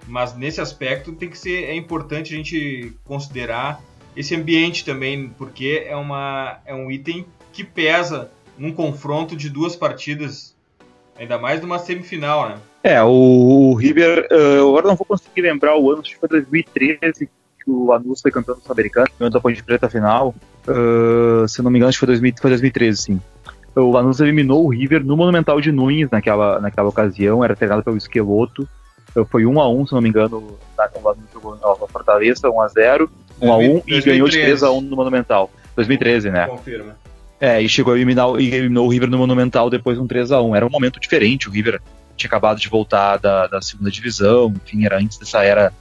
[0.06, 3.80] Mas nesse aspecto tem que ser é importante a gente considerar
[4.16, 9.76] esse ambiente também, porque é, uma, é um item que pesa num confronto de duas
[9.76, 10.54] partidas,
[11.18, 12.58] ainda mais numa semifinal, né?
[12.82, 16.28] É, o, o River, uh, agora não vou conseguir lembrar o ano, acho que foi
[16.28, 17.28] 2013
[17.66, 20.32] que o Lanús foi campeão sul-americano, ganhou da Ponte Preta final.
[20.68, 23.20] Uh, se não me engano, acho que foi, 2000, foi 2013, sim.
[23.74, 27.96] O Lanús eliminou o River no Monumental de Nunes naquela, naquela ocasião, era treinado pelo
[27.96, 28.66] Esqueloto.
[29.16, 32.50] Uh, foi 1 a 1 se não me engano, na, o Lanús jogou na Fortaleza,
[32.50, 33.98] 1 a 0 1 a 1 2013.
[33.98, 35.50] e ganhou de 3 a 1 no Monumental.
[35.74, 36.46] 2013, né?
[36.46, 36.96] Confirma.
[37.38, 40.32] É, e chegou a eliminar e eliminou o River no Monumental depois de um 3
[40.32, 41.80] a 1 Era um momento diferente, o River
[42.16, 45.72] tinha acabado de voltar da, da segunda divisão, enfim, era antes dessa era,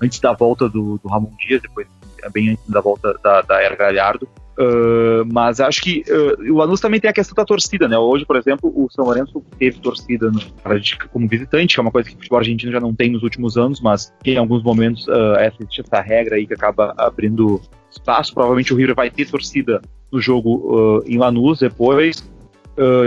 [0.00, 1.86] antes da volta do, do Ramon Dias, depois
[2.30, 4.28] bem antes da volta da, da era Galhardo.
[4.58, 7.96] Uh, mas acho que uh, o Lanús também tem a questão da torcida, né?
[7.96, 10.40] Hoje, por exemplo, o São Lourenço teve torcida no,
[11.12, 13.56] como visitante, que é uma coisa que o futebol argentino já não tem nos últimos
[13.56, 18.34] anos, mas em alguns momentos uh, essa, essa regra aí que acaba abrindo espaço.
[18.34, 22.28] Provavelmente o River vai ter torcida no jogo em Lanús depois.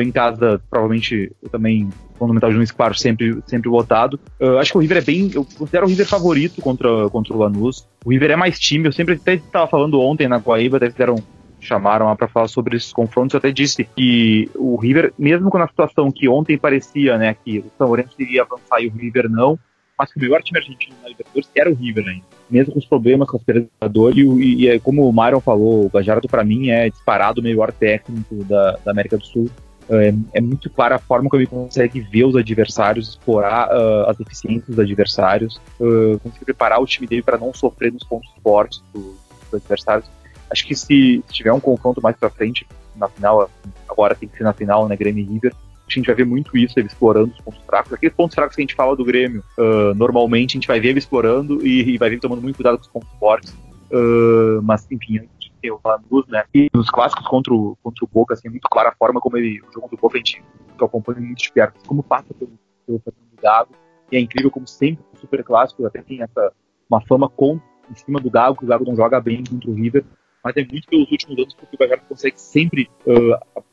[0.02, 1.90] em casa, provavelmente também
[2.22, 4.20] Monumental de Nunes, claro, sempre, sempre lotado.
[4.40, 5.32] Uh, acho que o River é bem.
[5.34, 7.88] Eu considero o River favorito contra, contra o Lanús.
[8.06, 8.88] O River é mais time.
[8.88, 11.16] Eu sempre até estava falando ontem na Guaíba, até fizeram
[11.62, 13.34] chamaram lá para falar sobre esses confrontos.
[13.34, 17.60] Eu até disse que o River, mesmo com a situação que ontem parecia, né, que
[17.60, 19.58] o São Lourenço iria avançar e o River não,
[19.97, 22.26] mas que o melhor time argentino na Libertadores era o River ainda.
[22.50, 25.89] Mesmo com os problemas com os Libertadores, e, e, e, como o Myron falou, o
[25.89, 29.50] Gajardo para mim é disparado o melhor técnico da, da América do Sul.
[29.89, 34.17] É, é, muito clara a forma como ele consegue ver os adversários, explorar uh, as
[34.17, 38.82] deficiências dos adversários, uh, conseguir preparar o time dele para não sofrer nos pontos fortes
[38.93, 40.10] do, dos adversários.
[40.52, 43.50] Acho que se, tiver um confronto mais para frente, na final,
[43.88, 45.54] agora tem que ser na final, né, Grêmio e River,
[45.88, 47.94] a gente vai ver muito isso, ele explorando os pontos fracos.
[47.94, 50.90] Aqueles pontos fracos que a gente fala do Grêmio, uh, normalmente a gente vai ver
[50.90, 53.52] ele explorando e, e, vai ver ele tomando muito cuidado com os pontos fortes.
[53.92, 55.28] Uh, mas, enfim,
[55.62, 56.44] tem o Lanús, né?
[56.54, 59.38] E nos clássicos contra o, contra o Boca, assim, é muito clara a forma como
[59.38, 60.44] ele, o jogo do Boca, a gente
[60.80, 62.52] acompanha muito de perto, como passa pelo,
[62.88, 63.72] pelo do Gago,
[64.12, 66.52] e é incrível como sempre o Super Clássico até tem essa,
[66.90, 67.60] uma fama com,
[67.90, 70.04] em cima do Gago, que o Gago não joga bem contra o River,
[70.44, 73.64] mas é muito pelos últimos anos porque o Gago consegue sempre uh,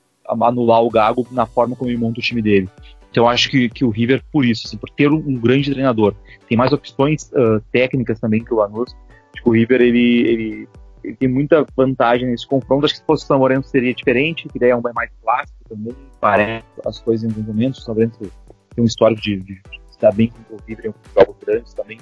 [0.44, 2.68] anular o Gago na forma como ele monta o time dele.
[3.10, 6.14] Então acho que, que o River, por isso, assim, por ter um, grande treinador,
[6.46, 8.94] tem mais opções uh, técnicas também que o Lanús.
[9.32, 10.68] Acho que o River ele, ele
[11.02, 12.84] ele tem muita vantagem nesse confronto.
[12.84, 15.58] Acho que se fosse o São Lourenço seria diferente, que daí é um mais clássico
[15.68, 17.80] também, parece as coisas em alguns momentos.
[17.80, 21.36] O São Lourenço tem um histórico de, de estar bem com o River em jogos
[21.44, 21.98] grandes também,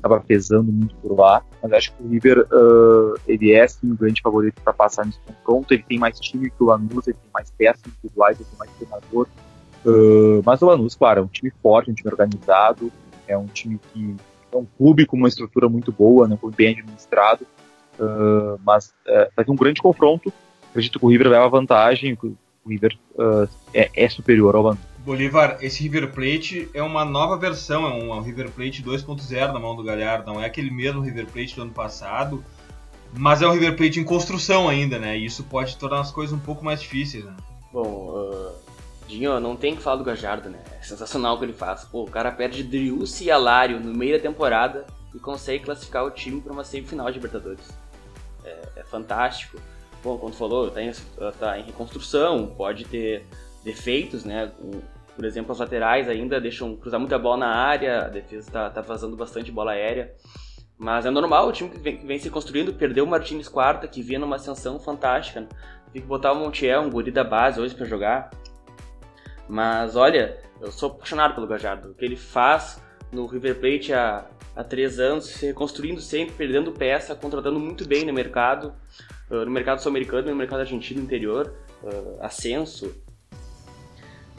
[0.00, 1.42] acaba pesando muito por lá.
[1.62, 5.20] Mas acho que o River uh, ele é sim um grande favorito para passar nesse
[5.20, 5.72] confronto.
[5.72, 8.70] Ele tem mais time que o Lanús, ele tem mais peças individuais, ele tem mais
[8.72, 9.26] treinador.
[9.84, 12.90] Uh, mas o Lanús, claro, é um time forte, um time organizado,
[13.28, 14.16] é um time que
[14.52, 17.46] é um clube com uma estrutura muito boa, né, bem administrado.
[17.98, 20.32] Uh, mas uh, vai ter um grande confronto.
[20.70, 22.96] Acredito que o River leva vantagem, o River
[23.74, 24.89] é, é, superior ao Lanús.
[25.04, 29.74] Bolívar, esse River Plate é uma nova versão, é um River Plate 2.0 na mão
[29.74, 32.44] do Galhardo, não é aquele mesmo River Plate do ano passado,
[33.14, 35.16] mas é um River Plate em construção ainda, né?
[35.18, 37.34] E isso pode tornar as coisas um pouco mais difíceis, né?
[37.72, 38.52] Bom, uh,
[39.10, 40.60] Dinho, não tem que falar do Gajardo, né?
[40.78, 41.84] É sensacional o que ele faz.
[41.84, 46.10] Pô, o cara perde Driussi e Alário no meio da temporada e consegue classificar o
[46.12, 47.68] time para uma semifinal de Libertadores.
[48.44, 49.58] É, é, fantástico.
[50.04, 50.92] Bom, como tu falou, tá em,
[51.38, 53.26] tá em reconstrução, pode ter
[53.64, 54.52] defeitos, né?
[55.14, 58.80] Por exemplo, as laterais ainda deixam cruzar muita bola na área, a defesa está tá
[58.80, 60.14] vazando bastante bola aérea.
[60.78, 63.86] Mas é normal, o time que vem, que vem se construindo perdeu o Martins Quarta,
[63.86, 65.42] que vinha numa ascensão fantástica.
[65.42, 65.48] Né?
[65.92, 68.30] Tem que botar o Montiel, um guri da base hoje para jogar.
[69.46, 71.90] Mas olha, eu sou apaixonado pelo Gajardo.
[71.90, 72.80] O que ele faz
[73.12, 74.24] no River Plate há,
[74.56, 78.72] há três anos, se reconstruindo sempre, perdendo peça, contratando muito bem no mercado,
[79.30, 82.94] uh, no mercado sul-americano, no mercado argentino interior, uh, ascenso,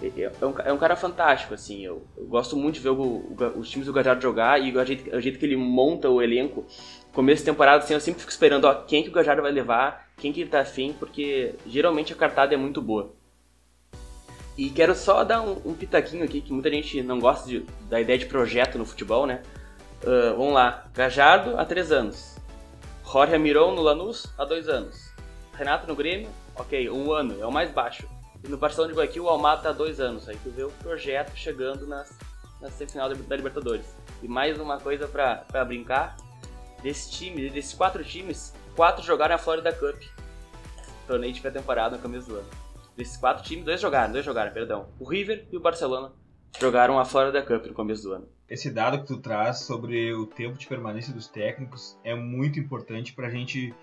[0.01, 1.85] é um, é um cara fantástico, assim.
[1.85, 4.85] Eu, eu gosto muito de ver o, o, os times do Gajardo jogar e o
[4.85, 6.65] jeito, o jeito que ele monta o elenco.
[7.13, 10.09] Começo de temporada, assim, eu sempre fico esperando ó, quem que o Gajardo vai levar,
[10.17, 13.13] quem que ele tá afim, porque geralmente a cartada é muito boa.
[14.57, 17.99] E quero só dar um, um pitaquinho aqui, que muita gente não gosta de, da
[17.99, 19.41] ideia de projeto no futebol, né?
[20.03, 20.85] Uh, vamos lá.
[20.93, 22.37] Gajardo há três anos.
[23.09, 25.11] Jorge Miron no Lanús há dois anos.
[25.53, 28.07] Renato no Grêmio, ok, um ano, é o mais baixo.
[28.43, 30.27] E no Barcelona de Guayaquil, o Almada tá há dois anos.
[30.27, 32.17] Aí tu vê o projeto chegando nas,
[32.59, 33.85] na semifinal da Libertadores.
[34.21, 36.17] E mais uma coisa pra brincar:
[36.81, 40.01] desse time, desses quatro times, quatro jogaram a Florida Cup.
[41.07, 42.49] Torneio de pré-temporada no começo do ano.
[42.95, 44.89] Desses quatro times, dois jogaram, dois jogaram, perdão.
[44.99, 46.11] O River e o Barcelona
[46.59, 48.27] jogaram a Florida Cup no começo do ano.
[48.47, 53.13] Esse dado que tu traz sobre o tempo de permanência dos técnicos é muito importante
[53.13, 53.73] para a gente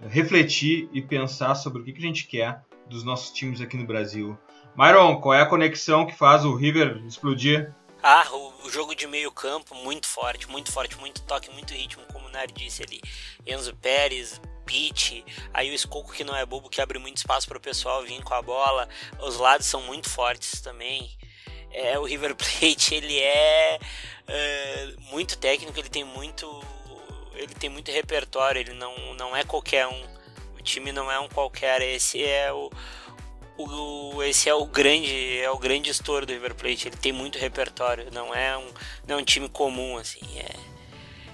[0.00, 2.62] refletir e pensar sobre o que, que a gente quer
[2.92, 4.38] dos nossos times aqui no Brasil.
[4.76, 7.72] Myron, qual é a conexão que faz o River explodir?
[8.02, 12.26] Ah, o, jogo de meio campo muito forte, muito forte, muito toque, muito ritmo, como
[12.26, 13.00] o Nari disse ali.
[13.46, 17.58] Enzo Pérez, Pitt, aí o Escoco que não é bobo, que abre muito espaço para
[17.58, 18.88] o pessoal vir com a bola.
[19.20, 21.10] Os lados são muito fortes também.
[21.70, 23.78] É, o River Plate ele é,
[24.26, 26.46] é muito técnico, ele tem muito
[27.34, 30.21] ele tem muito repertório, ele não, não é qualquer um
[30.62, 32.70] o time não é um qualquer, esse é o,
[33.58, 36.86] o, esse é o grande é o grande estouro do River Plate.
[36.86, 38.68] Ele tem muito repertório, não é um,
[39.06, 40.20] não é um time comum assim.
[40.38, 40.54] É,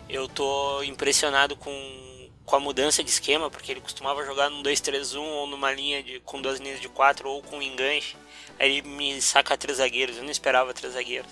[0.08, 5.18] eu tô impressionado com, com a mudança de esquema, porque ele costumava jogar num 2-3-1
[5.20, 8.16] ou numa linha de, com duas linhas de quatro ou com enganche.
[8.58, 11.30] Aí ele me saca três zagueiros, eu não esperava três zagueiros.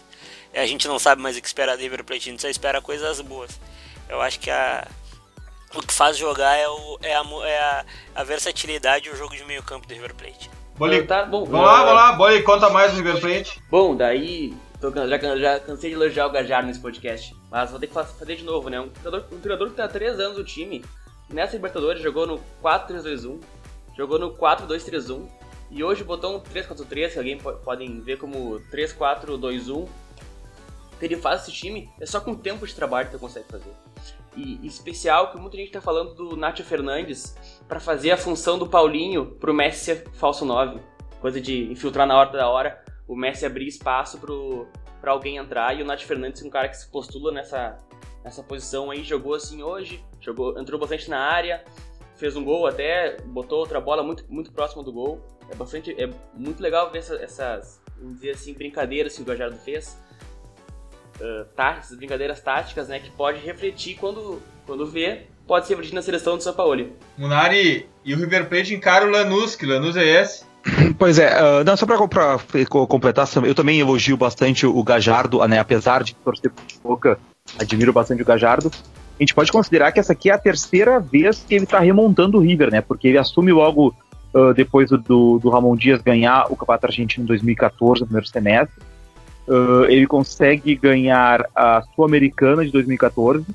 [0.52, 2.82] A gente não sabe mais o que esperar do River Plate, a gente só espera
[2.82, 3.58] coisas boas.
[4.06, 4.86] Eu acho que a,
[5.74, 9.34] o que faz jogar é, o, é, a, é a, a, versatilidade e o jogo
[9.34, 10.50] de meio campo do River Plate.
[10.76, 13.62] Boli, tá, bom, vamos lá, vamos lá, Boli, conta mais do River Plate.
[13.70, 17.86] Bom, daí tô, já, já cansei de elogiar o Gajardo nesse podcast, mas vou ter
[17.86, 18.80] que fazer de novo, né?
[18.80, 20.84] Um treinador, um treinador que tá há 3 anos no time,
[21.30, 23.40] nessa Libertadores jogou no 4-3-2-1,
[23.96, 25.26] jogou no 4-2-3-1,
[25.70, 29.88] e hoje botou um 3-4-3, que alguém podem ver como 3-4-2-1.
[31.00, 33.72] Ele faz esse time, é só com tempo de trabalho que tu consegue fazer
[34.62, 39.36] especial que muita gente tá falando do Nacho Fernandes para fazer a função do Paulinho
[39.36, 40.80] pro Messi ser falso 9.
[41.20, 44.68] Coisa de infiltrar na hora da hora, o Messi abrir espaço pro,
[45.00, 47.78] pra alguém entrar e o Nacho Fernandes é um cara que se postula nessa,
[48.22, 51.64] nessa posição aí, jogou assim hoje, jogou, entrou bastante na área,
[52.16, 55.24] fez um gol até, botou outra bola muito, muito próxima do gol.
[55.50, 59.56] É bastante, é muito legal ver essa, essas, vamos dizer assim, brincadeiras que o Gajardo
[59.58, 59.96] fez
[61.20, 66.02] uh, táticas, brincadeiras táticas, né, que pode refletir quando, quando vê, pode ser refletir na
[66.02, 66.88] seleção do São Paulo.
[67.16, 70.44] Munari, e o River Plate encara o Lanús, que Lanús é esse?
[70.98, 76.02] Pois é, uh, não, só para completar, eu também elogio bastante o Gajardo, né, apesar
[76.02, 77.18] de torcer por Boca,
[77.58, 78.70] admiro bastante o Gajardo.
[79.18, 82.36] A gente pode considerar que essa aqui é a terceira vez que ele está remontando
[82.36, 82.82] o River, né?
[82.82, 83.94] Porque ele assume logo
[84.34, 88.76] uh, depois do, do Ramon Dias ganhar o Campeonato Argentino em 2014, no primeiro semestre.
[89.48, 93.46] Uh, ele consegue ganhar a Sul-Americana de 2014.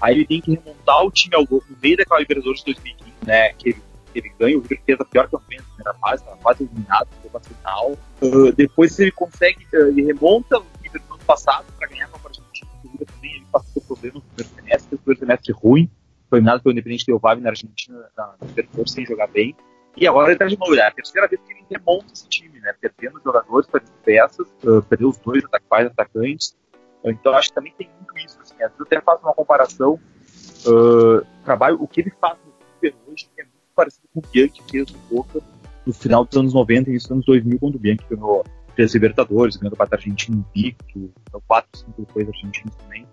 [0.00, 3.52] Aí ele tem que remontar o time ao no meio daquela Libertadores de 2015, né?
[3.54, 3.82] Que ele,
[4.12, 7.08] que ele ganha, o River fez a pior campanha na primeira fase, estava quase eliminado,
[7.22, 7.92] foi para final.
[8.20, 12.08] Uh, depois ele consegue, uh, ele remonta o River no ano passado para ganhar a
[12.08, 12.70] Copa Argentina.
[12.84, 15.90] O River também ele passou problemas no primeiro semestre, o primeiro semestre ruim,
[16.28, 19.54] foi eliminado pelo Independente Del Valle na Argentina, na Libertadores, sem jogar bem.
[19.96, 20.74] E agora ele está de novo.
[20.74, 22.74] É a terceira vez que ele remonta esse time, né?
[22.80, 26.56] Perdendo jogadores, perdendo peças, uh, perdeu os dois atacantes.
[27.04, 28.38] Então acho que também tem muito isso.
[28.40, 29.98] Assim, às vezes eu até faço uma comparação.
[30.66, 34.62] Uh, trabalho, o que ele faz no Super hoje é muito parecido com o Bianchi
[34.68, 35.40] fez no Boca
[35.86, 38.44] no final dos anos 90 e início dos anos 2000, quando o Bianchi ganhou
[38.74, 41.12] três Libertadores, ganhou o Campeonato Argentino invicto,
[41.46, 43.06] quatro, cinco depois argentinos também.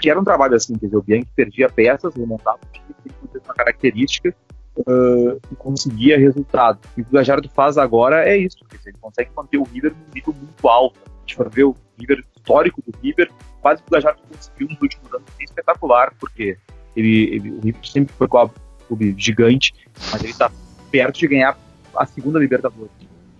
[0.00, 3.42] Que era um trabalho assim, quer dizer, o Bianchi perdia peças, remontava o time, tem
[3.44, 4.34] uma característica
[4.78, 6.78] uh, e conseguia resultado.
[6.96, 10.14] E o que o Gajardo faz agora é isso, ele consegue manter o River num
[10.14, 10.98] nível muito alto.
[11.06, 14.80] A gente for ver o River histórico do River, quase que o Gajardo conseguiu nos
[14.80, 16.56] últimos anos, é espetacular, porque
[16.94, 18.50] ele, ele, o River sempre foi um
[18.86, 19.74] clube gigante,
[20.12, 20.50] mas ele está
[20.90, 21.58] perto de ganhar
[21.96, 22.90] a segunda Libertadores.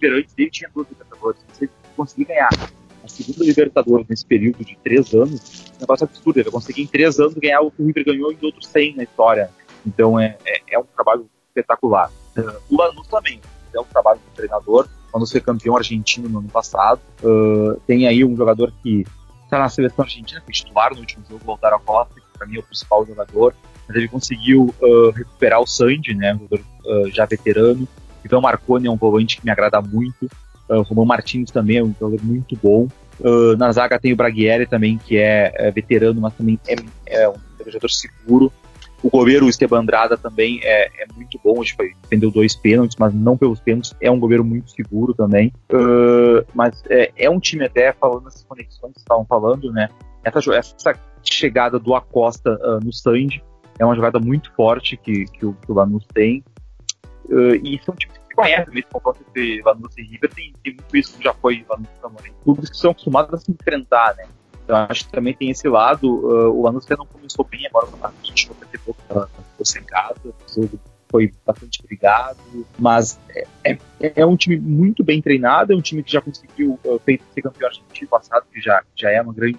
[0.02, 2.50] Antes dele tinha duas Libertadores, se conseguir ganhar
[3.02, 6.38] a segunda Libertadores nesse período de três anos, é um negócio absurdo.
[6.38, 8.96] Ele vai conseguir em três anos ganhar o que o River ganhou em outros 100
[8.96, 9.50] na história.
[9.86, 12.10] Então é, é, é um trabalho espetacular.
[12.36, 13.40] Uh, o Lanús também
[13.74, 14.88] é um trabalho do treinador.
[15.10, 19.06] Quando foi campeão argentino no ano passado, uh, tem aí um jogador que
[19.44, 22.60] está na seleção argentina, foi titular no último jogo, Lautaro Costa, que para mim é
[22.60, 23.54] o principal jogador,
[23.86, 27.88] mas ele conseguiu uh, recuperar o Sandy, né, um jogador uh, já veterano.
[28.24, 30.28] Então Marconi é um volante que me agrada muito.
[30.68, 32.88] Uh, Romão Martins também é um jogador muito bom.
[33.20, 36.74] Uh, na zaga tem o Braguieri também, que é, é veterano, mas também é,
[37.06, 38.52] é um jogador seguro.
[39.02, 41.60] O goleiro, o Esteban Andrada, também é, é muito bom.
[41.60, 43.94] Que defendeu dois pênaltis, mas não pelos pênaltis.
[44.00, 45.52] É um goleiro muito seguro também.
[45.70, 49.88] Uh, mas é, é, um time, até falando nessas conexões que estavam falando, né?
[50.24, 53.42] Essa, essa chegada do Acosta uh, no Sandy
[53.78, 56.42] é uma jogada muito forte que, que, o, que o Lanús tem.
[57.26, 60.32] Uh, e são times que conhecem mesmo, confronto entre Lanús e River.
[60.32, 62.32] Tem, tem muito isso que já foi Lanús Camorim.
[62.44, 64.24] Clubes que são acostumados a se enfrentar, né?
[64.66, 66.08] Então acho que também tem esse lado.
[66.08, 69.28] Uh, o Lanús até não começou bem agora no a gente não ter pouco, ela
[69.28, 69.94] ficou
[70.64, 73.78] o foi bastante brigado, mas é, é,
[74.16, 77.68] é, um time muito bem treinado, é um time que já conseguiu uh, ser campeão
[77.68, 79.56] argentino passado, que já, já é uma grande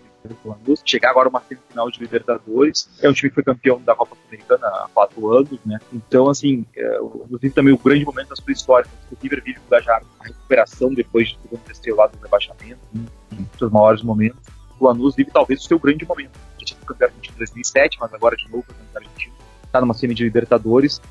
[0.84, 4.68] chegar agora uma semifinal de Libertadores, é um time que foi campeão da Copa Sul-Americana
[4.68, 5.80] há quatro anos, né?
[5.94, 9.70] Então, assim, é, inclusive também o grande momento da sua história, o River vive o
[9.70, 14.57] Gajar, a recuperação depois de tudo acontecer lá do rebaixamento, em seus maiores momentos o
[14.86, 16.38] Lanús vive talvez o seu grande momento.
[16.60, 19.34] Já tinha campeão argentino em 2007, mas agora de novo campeão argentino.
[19.64, 21.02] Está numa semi de Libertadores.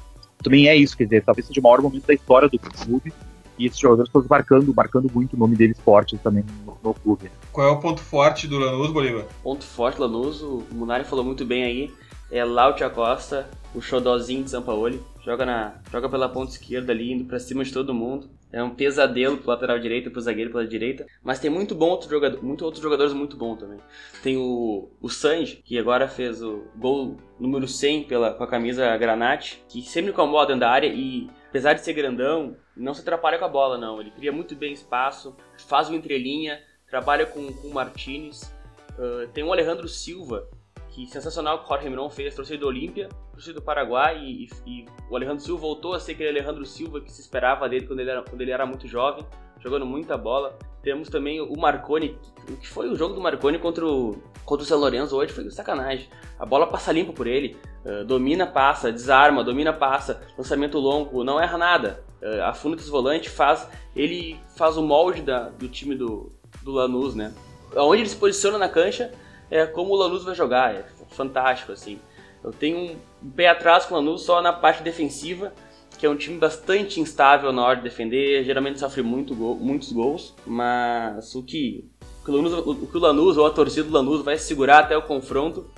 [0.42, 3.12] Também é isso, quer dizer, talvez seja o maior momento da história do clube.
[3.58, 7.30] E esses jogadores estão marcando, marcando muito o nome deles fortes também no, no clube.
[7.50, 9.24] Qual é o ponto forte do Lanús, Bolívar?
[9.42, 11.94] Ponto forte do Lanús, o Munari falou muito bem aí,
[12.30, 15.02] é Lautia Costa, o xodózinho de Sampaoli.
[15.22, 18.30] Joga, na, joga pela ponta esquerda ali, indo pra cima de todo mundo.
[18.50, 21.06] É um pesadelo pro lateral direito, pro zagueiro pela direita.
[21.22, 23.78] Mas tem muito bom outro jogador, muito outros jogadores muito bom também.
[24.22, 28.96] Tem o, o Sanji, que agora fez o gol número 100 pela, com a camisa
[28.96, 33.38] Granate, que sempre incomoda dentro da área e, apesar de ser grandão, não se atrapalha
[33.38, 34.00] com a bola, não.
[34.00, 35.36] Ele cria muito bem espaço,
[35.68, 38.54] faz uma entrelinha, trabalha com, com o Martinez.
[38.98, 40.48] Uh, tem o Alejandro Silva,
[40.96, 44.86] que sensacional que o Jorge Miron fez, torcida do Olímpia, torcida do Paraguai, e, e,
[45.10, 48.10] o Alejandro Silva voltou a ser aquele Alejandro Silva que se esperava dele quando ele
[48.10, 49.22] era, quando ele era muito jovem,
[49.60, 50.58] jogando muita bola.
[50.82, 52.18] Temos também o Marconi,
[52.48, 54.16] o que foi o jogo do Marconi contra o,
[54.46, 56.08] contra o São Lourenço hoje foi sacanagem.
[56.38, 61.38] A bola passa limpa por ele, uh, domina, passa, desarma, domina, passa, lançamento longo, não
[61.38, 62.04] erra nada.
[62.22, 66.32] Uh, afunda dos volantes, faz, ele faz o molde da, do time do,
[66.62, 67.34] do Lanús, né?
[67.76, 69.12] Onde ele se posiciona na cancha,
[69.50, 71.98] é como o Lanús vai jogar, é fantástico assim.
[72.42, 75.52] Eu tenho um pé atrás com o Lanús só na parte defensiva,
[75.98, 79.92] que é um time bastante instável na hora de defender, geralmente sofre muito gol, muitos
[79.92, 81.88] gols, mas o que,
[82.20, 84.80] o que o, Lanús, o que o Lanús ou a torcida do Lanús vai segurar
[84.80, 85.70] até o confronto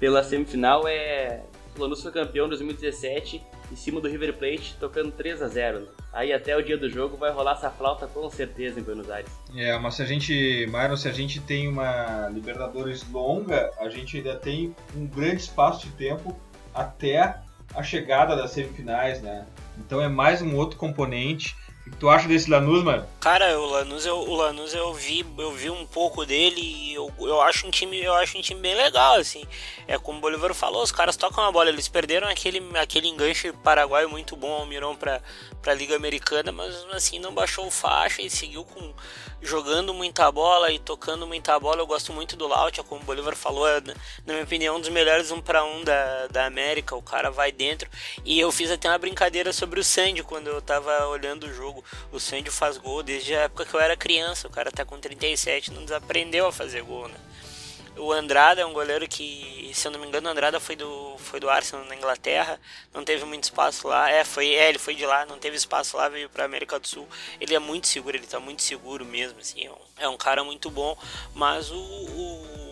[0.00, 1.44] pela semifinal é
[1.76, 3.42] o Lanús foi campeão em 2017
[3.72, 5.86] em cima do River Plate, tocando 3 a 0 né?
[6.12, 9.30] Aí até o dia do jogo vai rolar essa flauta com certeza em Buenos Aires.
[9.56, 14.18] É, mas se a gente, Myron, se a gente tem uma Libertadores longa, a gente
[14.18, 16.38] ainda tem um grande espaço de tempo
[16.74, 17.38] até
[17.74, 19.46] a chegada das semifinais, né?
[19.78, 21.56] Então é mais um outro componente
[21.90, 23.06] que tu acha desse Lanús, mano?
[23.20, 27.12] Cara, o Lanús eu, o Lanús eu vi, eu vi um pouco dele e eu,
[27.20, 29.44] eu acho um time, eu acho um time bem legal, assim.
[29.88, 33.52] É como o Bolívar falou, os caras tocam a bola, eles perderam aquele, aquele enganche
[33.52, 35.20] paraguaio muito bom ao Mirão pra,
[35.60, 38.92] pra Liga Americana, mas assim não baixou faixa e seguiu com
[39.42, 41.80] jogando muita bola e tocando muita bola.
[41.80, 44.88] Eu gosto muito do Lautia, como o Bolívar falou, é, na minha opinião, um dos
[44.88, 46.94] melhores um para um da, da América.
[46.94, 47.90] O cara vai dentro.
[48.24, 51.71] E eu fiz até uma brincadeira sobre o Sandy quando eu tava olhando o jogo.
[52.10, 54.48] O Sandy faz gol desde a época que eu era criança.
[54.48, 57.16] O cara tá com 37, não desaprendeu a fazer gol, né?
[57.96, 61.14] O Andrada é um goleiro que, se eu não me engano, o Andrada foi do,
[61.18, 62.58] foi do Arsenal na Inglaterra,
[62.92, 64.10] não teve muito espaço lá.
[64.10, 66.88] É, foi, é, ele foi de lá, não teve espaço lá, veio pra América do
[66.88, 67.06] Sul.
[67.38, 70.42] Ele é muito seguro, ele tá muito seguro mesmo, assim, é um, é um cara
[70.42, 70.96] muito bom,
[71.34, 72.71] mas o, o,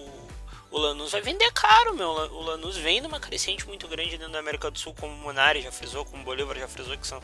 [0.70, 2.08] o Lanús vai vender caro, meu.
[2.08, 5.62] O Lanús vem numa crescente muito grande dentro da América do Sul, como o Munari
[5.62, 7.20] já frisou, como o Bolívar já frisou, que são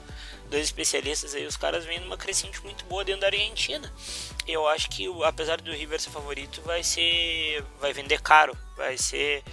[0.50, 1.46] dois especialistas aí.
[1.46, 3.92] Os caras vêm numa crescente muito boa dentro da Argentina.
[4.48, 7.64] eu acho que apesar do River ser favorito, vai ser.
[7.80, 8.56] vai vender caro.
[8.76, 9.44] Vai ser.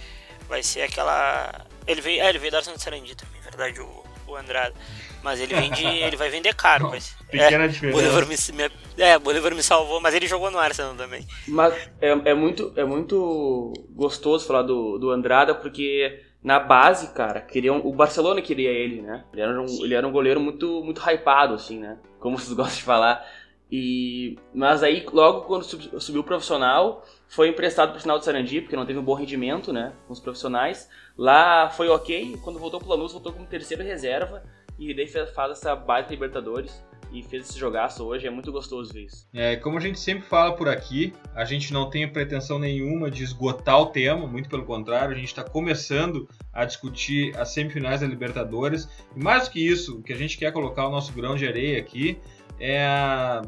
[0.48, 1.64] Vai ser aquela.
[1.86, 2.20] Ele veio.
[2.20, 4.74] É, ele veio da Arsenal de Sarandi também, na verdade, o, o Andrada.
[5.22, 5.84] Mas ele vende.
[5.84, 6.90] ele vai vender caro.
[6.90, 7.98] Mas, Pequena é, diferença.
[7.98, 11.26] Bolivar me, me, é, Bolivar me salvou, mas ele jogou no Arsenal também.
[11.48, 17.40] Mas é, é, muito, é muito gostoso falar do, do Andrada, porque na base, cara,
[17.40, 19.24] queriam, o Barcelona queria ele, né?
[19.32, 21.98] Ele era um, ele era um goleiro muito, muito hypado, assim, né?
[22.20, 23.26] Como vocês gostam de falar.
[23.72, 28.60] E, mas aí, logo quando subiu o profissional, foi emprestado para o final de Sarandi,
[28.60, 29.92] porque não teve um bom rendimento, né?
[30.06, 30.88] Com os profissionais.
[31.16, 34.42] Lá foi ok, quando voltou para o Lanús, voltou como terceira reserva.
[34.78, 39.04] E daí faz essa baita Libertadores e fez esse jogaço hoje, é muito gostoso ver
[39.04, 39.28] isso.
[39.32, 43.22] É, como a gente sempre fala por aqui, a gente não tem pretensão nenhuma de
[43.22, 48.06] esgotar o tema, muito pelo contrário, a gente está começando a discutir as semifinais da
[48.08, 48.88] Libertadores.
[49.14, 51.46] E mais do que isso, o que a gente quer colocar o nosso grão de
[51.46, 52.18] areia aqui
[52.58, 53.40] é,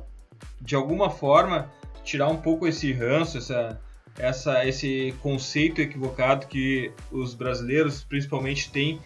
[0.61, 1.71] de alguma forma,
[2.07, 3.79] tirar um pouco esse ranço, essa,
[4.17, 9.01] essa, esse conceito equivocado que os brasileiros, principalmente, têm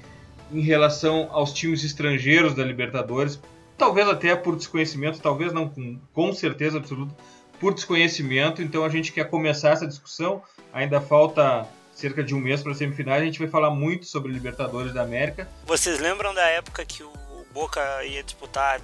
[0.52, 3.40] em relação aos times estrangeiros da Libertadores,
[3.78, 7.14] talvez até por desconhecimento, talvez não com, com certeza absoluta,
[7.58, 8.60] por desconhecimento.
[8.60, 10.42] Então a gente quer começar essa discussão.
[10.72, 13.22] Ainda falta cerca de um mês para a semifinais.
[13.22, 15.48] A gente vai falar muito sobre Libertadores da América.
[15.64, 17.10] Vocês lembram da época que o
[17.52, 18.80] Boca ia disputar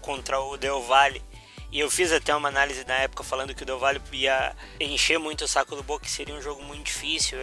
[0.00, 1.22] contra o Del Valle
[1.70, 5.18] e eu fiz até uma análise na época falando que o Del Valle ia encher
[5.18, 7.38] muito o saco do Boca, que seria um jogo muito difícil.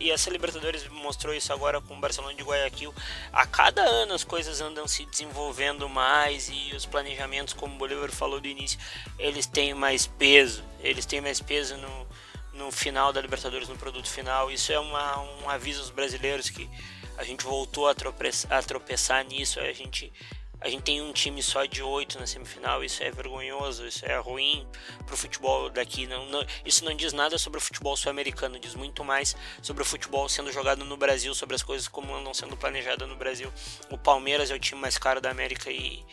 [0.00, 2.92] E essa Libertadores mostrou isso agora com o Barcelona de Guayaquil.
[3.32, 8.10] A cada ano as coisas andam se desenvolvendo mais e os planejamentos, como o Bolívar
[8.10, 8.78] falou do início,
[9.16, 10.64] eles têm mais peso.
[10.80, 12.08] Eles têm mais peso no,
[12.54, 14.50] no final da Libertadores, no produto final.
[14.50, 16.68] Isso é uma, um aviso aos brasileiros que
[17.16, 19.60] a gente voltou a tropeçar, a tropeçar nisso.
[19.60, 20.12] A gente
[20.60, 24.18] a gente tem um time só de oito na semifinal, isso é vergonhoso, isso é
[24.18, 24.66] ruim
[25.06, 26.06] pro futebol daqui.
[26.06, 29.86] Não, não, isso não diz nada sobre o futebol sul-americano, diz muito mais sobre o
[29.86, 33.50] futebol sendo jogado no Brasil, sobre as coisas como andam sendo planejadas no Brasil.
[33.90, 36.04] O Palmeiras é o time mais caro da América e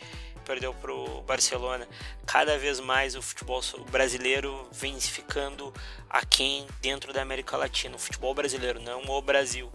[0.46, 1.86] perdeu pro Barcelona.
[2.24, 5.74] Cada vez mais o futebol brasileiro vem ficando
[6.08, 7.96] aquém dentro da América Latina.
[7.96, 9.70] O futebol brasileiro, não o Brasil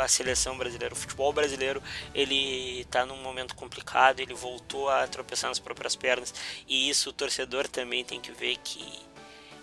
[0.00, 1.82] a seleção brasileira, o futebol brasileiro,
[2.14, 6.34] ele está num momento complicado, ele voltou a tropeçar nas próprias pernas
[6.68, 8.84] e isso o torcedor também tem que ver que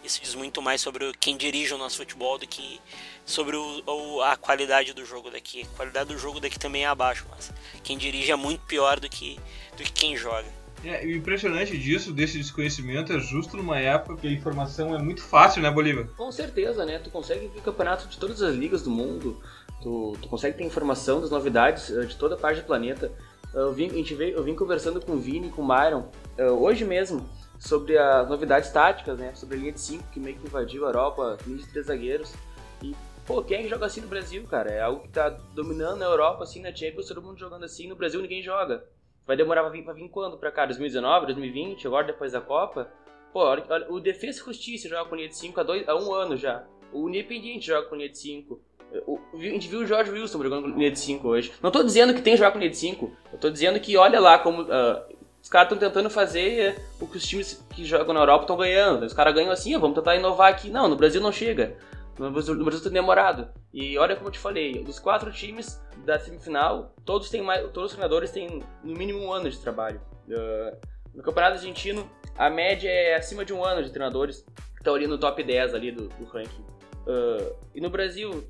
[0.03, 2.79] isso diz muito mais sobre quem dirige o nosso futebol do que
[3.25, 5.63] sobre o, a qualidade do jogo daqui.
[5.63, 7.51] A qualidade do jogo daqui também é abaixo, mas
[7.83, 9.37] quem dirige é muito pior do que,
[9.77, 10.47] do que quem joga.
[10.83, 15.21] É, o impressionante disso, desse desconhecimento, é justo numa época que a informação é muito
[15.21, 16.07] fácil, né, Bolívar?
[16.15, 16.99] Com certeza, né?
[16.99, 19.41] Tu consegue ver campeonato de todas as ligas do mundo,
[19.81, 23.11] Tu, tu consegue ter informação das novidades uh, de toda parte do planeta.
[23.53, 26.51] Eu, vim, a gente veio, eu vim conversando com o Vini com o Myron uh,
[26.61, 27.27] hoje mesmo
[27.59, 29.33] sobre as novidades táticas, né?
[29.35, 32.33] Sobre a linha de 5 que meio que invadiu a Europa, linha de três zagueiros.
[32.81, 34.71] E, pô, quem é que joga assim no Brasil, cara?
[34.71, 37.87] É algo que tá dominando na Europa, assim, na Champions, todo mundo jogando assim.
[37.87, 38.85] No Brasil ninguém joga.
[39.25, 40.65] Vai demorar pra vir, pra vir quando pra cá?
[40.65, 42.91] 2019, 2020, agora depois da Copa?
[43.31, 46.13] Pô, olha, o Defesa e Justiça joga com linha de 5 há, dois, há um
[46.13, 46.65] ano já.
[46.91, 48.59] O Independiente joga com linha de 5.
[48.91, 51.51] A gente viu o George Wilson jogando com linha de 5 hoje.
[51.61, 53.11] Não tô dizendo que tem que jogar com linha de 5.
[53.31, 54.63] Eu tô dizendo que olha lá como.
[54.63, 58.57] Uh, os caras estão tentando fazer o que os times que jogam na Europa estão
[58.57, 59.05] ganhando.
[59.05, 60.69] Os caras ganham assim, vamos tentar inovar aqui.
[60.69, 61.77] Não, no Brasil não chega.
[62.17, 63.47] No Brasil, no tá demorado.
[63.73, 67.91] E olha como eu te falei, dos quatro times da semifinal, todos têm mais, todos
[67.91, 70.01] os treinadores têm no mínimo um ano de trabalho.
[70.27, 70.77] Uh,
[71.15, 75.07] no Campeonato Argentino, a média é acima de um ano de treinadores que estão ali
[75.07, 76.65] no top 10 ali do, do ranking.
[77.07, 78.45] Uh, e no Brasil,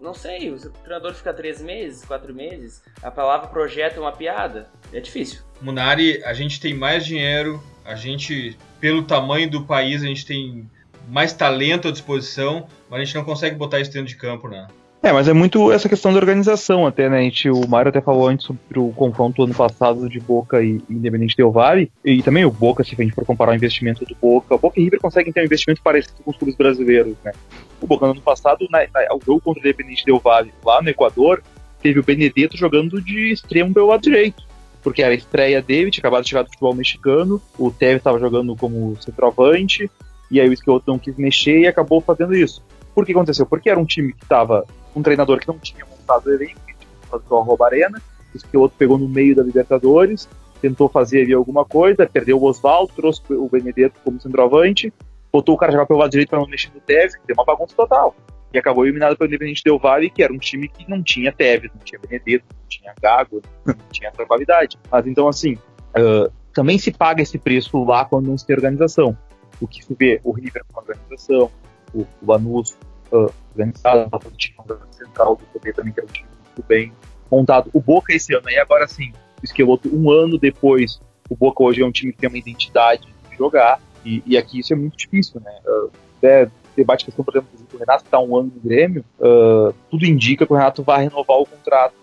[0.00, 4.68] não sei, o treinador fica três meses, quatro meses, a palavra projeto é uma piada.
[4.92, 5.40] É difícil.
[5.60, 10.70] Munari, a gente tem mais dinheiro, a gente, pelo tamanho do país, a gente tem
[11.08, 14.68] mais talento à disposição, mas a gente não consegue botar isso dentro de campo, né?
[15.00, 17.18] É, mas é muito essa questão da organização até, né?
[17.18, 20.82] A gente, o Mário até falou antes sobre o confronto ano passado de Boca e
[20.90, 24.16] Independente Del Vale, e também o Boca, se a gente for comparar o investimento do
[24.20, 27.32] Boca, o Boca e River conseguem ter um investimento parecido com os clubes brasileiros, né?
[27.80, 30.82] O Boca no ano passado, na, na, o jogo contra o Independente Del Vale, lá
[30.82, 31.44] no Equador,
[31.80, 34.42] teve o Benedetto jogando de extremo pelo lado direito,
[34.82, 38.18] porque era a estreia dele, tinha acabado de chegar do futebol mexicano, o Tevez estava
[38.18, 39.88] jogando como centroavante,
[40.28, 42.62] e aí o Esquioto não quis mexer e acabou fazendo isso.
[42.94, 43.46] Por que aconteceu?
[43.46, 46.74] Porque era um time que estava um treinador que não tinha montado o elenco, que
[46.74, 48.02] tinha montado a Rouba Arena,
[48.34, 50.28] o Esquioto pegou no meio da Libertadores,
[50.60, 54.92] tentou fazer ali alguma coisa, perdeu o Oswaldo, trouxe o Benedetto como centroavante,
[55.32, 57.74] botou o cara jogar pelo lado direito para não mexer no Tevez, deu uma bagunça
[57.74, 58.14] total.
[58.52, 61.70] E acabou eliminado pelo Independente Del Valle, que era um time que não tinha Tevez,
[61.74, 64.78] não tinha Benedetto, não tinha Gago, não tinha essa qualidade.
[64.90, 69.16] Mas então, assim, uh, também se paga esse preço lá quando não se tem organização.
[69.60, 71.50] o que se vê o River com a organização,
[71.94, 72.76] o, o Lanús
[73.12, 74.54] uh, o time
[74.90, 76.92] central do poder também, que é um time muito bem
[77.30, 77.70] montado.
[77.72, 81.82] O Boca esse ano, e agora sim, o Esqueloto, um ano depois, o Boca hoje
[81.82, 84.96] é um time que tem uma identidade de jogar, e, e aqui isso é muito
[84.96, 85.58] difícil, né?
[85.66, 85.90] Uh,
[86.22, 90.46] é, debate questão, por exemplo, do Renato está um ano no Grêmio, uh, tudo indica
[90.46, 91.94] que o Renato vai renovar o contrato,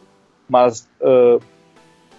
[0.50, 1.42] mas uh,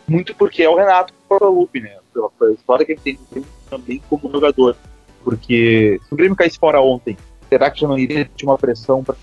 [0.08, 1.96] muito porque é o Renato Lupe, né?
[2.12, 4.76] Pela história que ele tem também como jogador.
[5.22, 7.16] Porque se o Grêmio caísse fora ontem,
[7.48, 9.16] será que já não iria ter uma pressão para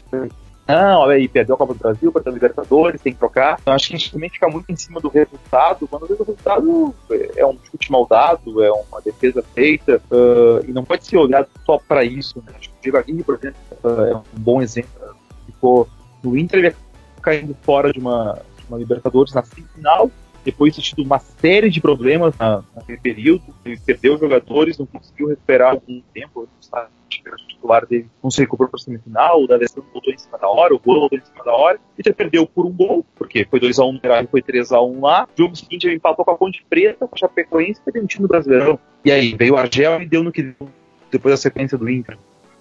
[0.68, 3.58] não, olha aí, perdeu a Copa do Brasil, perdeu a Libertadores, tem que trocar.
[3.62, 6.96] Então acho que a gente também fica muito em cima do resultado, quando o resultado
[7.36, 11.50] é um chute mal dado, é uma defesa feita, uh, e não pode ser olhado
[11.66, 12.42] só para isso.
[12.46, 12.54] Né?
[12.58, 14.90] Acho que o Diego Aguirre, por exemplo, uh, é um bom exemplo.
[15.46, 15.88] Ficou
[16.24, 16.76] no Inter, ele
[17.22, 20.10] caindo fora de uma, de uma Libertadores na semifinal,
[20.46, 25.28] depois de tido uma série de problemas na, naquele período, ele perdeu jogadores, não conseguiu
[25.28, 26.90] recuperar algum tempo, está
[27.48, 30.74] titular dele não se recuperou para a semifinal, o D'Alessandro voltou em cima da hora,
[30.74, 33.60] o gol voltou em cima da hora, e até perdeu por um gol, porque foi
[33.60, 35.28] 2x1 no Mirage, foi 3x1 lá.
[35.38, 38.80] Jogo seguinte ele empatou com a Ponte Preta, com a Chapecoense, perdeu um time brasileirão.
[39.04, 40.70] E aí veio o Argel e deu no que deu,
[41.12, 42.18] depois da sequência do Inter.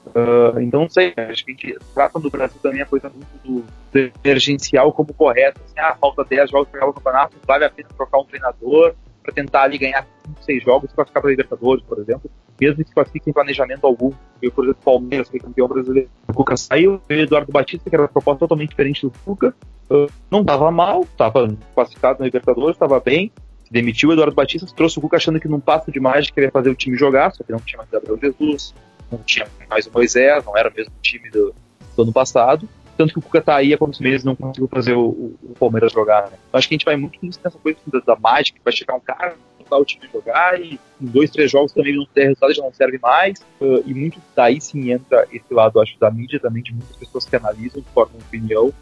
[0.07, 3.39] Uh, então, não sei, acho que a gente trata do Brasil também a coisa muito
[3.45, 5.61] do, do emergencial como correto.
[5.65, 9.33] Assim, ah, falta 10 jogos para o campeonato, vale a pena trocar um treinador para
[9.33, 12.31] tentar ali ganhar 5, 6 jogos para ficar para Libertadores, por exemplo
[12.63, 14.13] mesmo que se classifique sem planejamento algum.
[14.41, 16.09] Eu, por exemplo, Palmeiras foi campeão brasileiro.
[16.29, 19.55] O Cuca saiu, o Eduardo Batista, que era uma proposta totalmente diferente do Cuca,
[19.91, 23.33] uh, não estava mal, estava classificado na Libertadores, estava bem.
[23.71, 26.53] Demitiu o Eduardo Batista, trouxe o Cuca achando que num passo de mágica ele ia
[26.53, 28.75] fazer o time jogar, só que não tinha mais Gabriel Jesus,
[29.11, 31.55] não tinha mais o Moisés, não era o mesmo time do,
[31.97, 32.69] do ano passado.
[33.03, 35.91] Tanto que o Cuca tá aí há quantos meses não conseguiu fazer o, o, Palmeiras
[35.91, 36.39] jogar, né?
[36.49, 39.01] Então acho que a gente vai muito nessa coisa da, da mágica, vai chegar um
[39.01, 39.35] cara,
[39.73, 43.01] o time jogar e em dois, três jogos também não der resultado, já não serve
[43.03, 43.41] mais.
[43.61, 47.25] Uh, e muito daí sim entra esse lado, acho, da mídia também, de muitas pessoas
[47.25, 48.73] que analisam, formam opinião,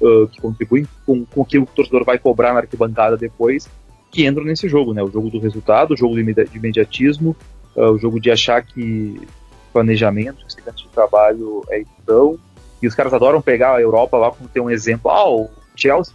[0.00, 3.68] uh, que contribuem com, com o que o torcedor vai cobrar na arquibancada depois,
[4.10, 5.04] que entram nesse jogo, né?
[5.04, 7.36] O jogo do resultado, o jogo de imediatismo,
[7.76, 9.20] uh, o jogo de achar que
[9.72, 12.36] planejamento, que de trabalho é então.
[12.82, 15.10] E os caras adoram pegar a Europa lá como ter um exemplo.
[15.10, 16.14] Ah, o Chelsea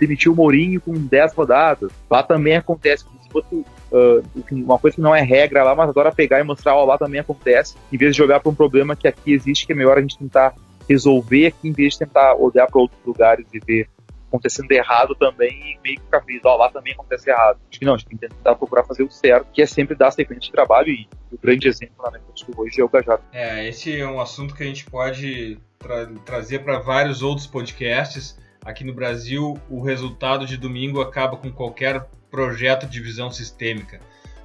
[0.00, 1.90] demitiu o Mourinho com 10 rodadas.
[2.10, 4.22] Lá também acontece fosse uh,
[4.52, 7.20] uma coisa que não é regra lá, mas agora pegar e mostrar, ó, lá também
[7.20, 10.00] acontece, em vez de jogar para um problema que aqui existe, que é melhor a
[10.02, 10.54] gente tentar
[10.88, 13.88] resolver aqui, em vez de tentar olhar para outros lugares e ver
[14.32, 17.58] acontecendo errado também e meio que ficar feliz, ó, lá também acontece errado.
[17.70, 19.94] Acho que não, a gente tem que tentar procurar fazer o certo, que é sempre
[19.94, 22.88] dar sequência de trabalho e o grande exemplo na América do Sul hoje é o
[22.88, 23.22] Gajardo.
[23.32, 28.38] É, esse é um assunto que a gente pode tra trazer para vários outros podcasts.
[28.64, 34.00] Aqui no Brasil, o resultado de domingo acaba com qualquer projeto de visão sistêmica.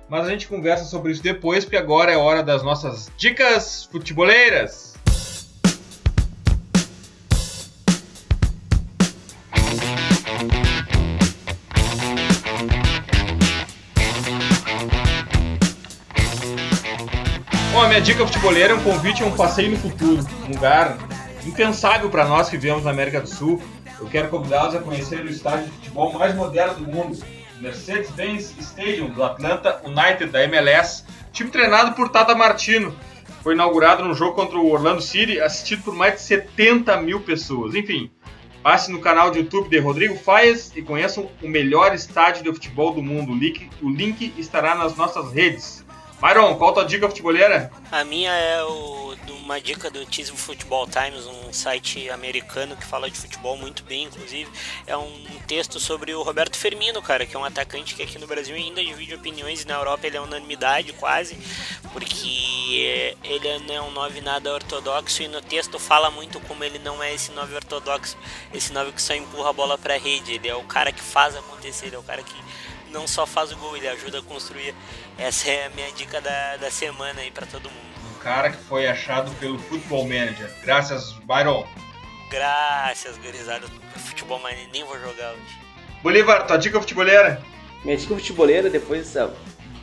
[0.10, 4.97] Mas a gente conversa sobre isso depois, porque agora é hora das nossas dicas futeboleiras.
[17.78, 20.98] Bom, a minha dica futeboleira é um convite a um passeio no futuro, um lugar
[21.46, 23.62] impensável para nós que vivemos na América do Sul.
[24.00, 27.24] Eu quero convidá-los a conhecer o estádio de futebol mais moderno do mundo,
[27.62, 32.96] Mercedes-Benz Stadium do Atlanta United da MLS, time treinado por Tata Martino.
[33.44, 37.76] Foi inaugurado num jogo contra o Orlando City, assistido por mais de 70 mil pessoas.
[37.76, 38.10] Enfim,
[38.64, 42.92] passe no canal de YouTube de Rodrigo Faias e conheçam o melhor estádio de futebol
[42.92, 43.34] do mundo.
[43.34, 45.86] O link, o link estará nas nossas redes.
[46.22, 47.72] Myron, qual a tua dica futebolera?
[47.92, 53.10] A minha é o, uma dica do Tismo Football Times, um site americano que fala
[53.10, 54.50] de futebol muito bem, inclusive.
[54.88, 58.26] É um texto sobre o Roberto Firmino, cara, que é um atacante que aqui no
[58.26, 61.38] Brasil ainda divide opiniões e na Europa ele é unanimidade quase,
[61.94, 66.80] porque ele não é um 9 nada ortodoxo e no texto fala muito como ele
[66.80, 68.18] não é esse 9 ortodoxo,
[68.54, 70.34] esse 9 que só empurra a bola pra rede.
[70.34, 72.36] Ele é o cara que faz acontecer, ele é o cara que
[72.92, 74.74] não só faz o gol, ele ajuda a construir.
[75.18, 77.88] Essa é a minha dica da, da semana aí para todo mundo.
[78.16, 80.52] Um cara que foi achado pelo Football Manager.
[80.64, 81.66] Graças, Byron.
[82.30, 83.68] Graças, gurizada.
[83.96, 85.60] Futebol, mas nem vou jogar hoje.
[86.04, 87.42] Bolívar, tua dica futebolera?
[87.84, 89.34] Minha dica futebolera, depois dessa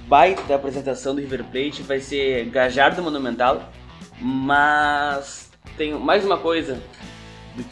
[0.06, 3.72] baita apresentação do River Plate, vai ser Gajardo Monumental.
[4.20, 6.80] Mas tem mais uma coisa,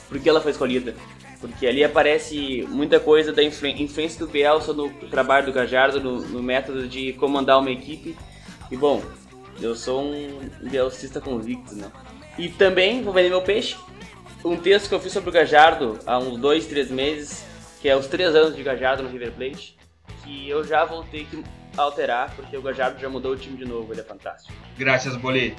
[0.09, 0.95] por que ela foi escolhida
[1.43, 6.41] porque ali aparece muita coisa da influência do Bielsa no trabalho do Gajardo, no, no,
[6.41, 8.17] método de comandar uma equipe.
[8.71, 9.03] E bom,
[9.61, 11.91] eu sou um bielcista convicto, né?
[12.39, 13.77] E também vou vender meu peixe.
[14.45, 17.45] Um texto que eu fiz sobre o Gajardo há uns dois, três meses,
[17.81, 19.77] que é os três anos de Gajardo no River Plate,
[20.23, 21.43] que eu já vou ter que
[21.77, 24.55] alterar, porque o Gajardo já mudou o time de novo, ele é fantástico.
[24.79, 25.57] Graças, Boli.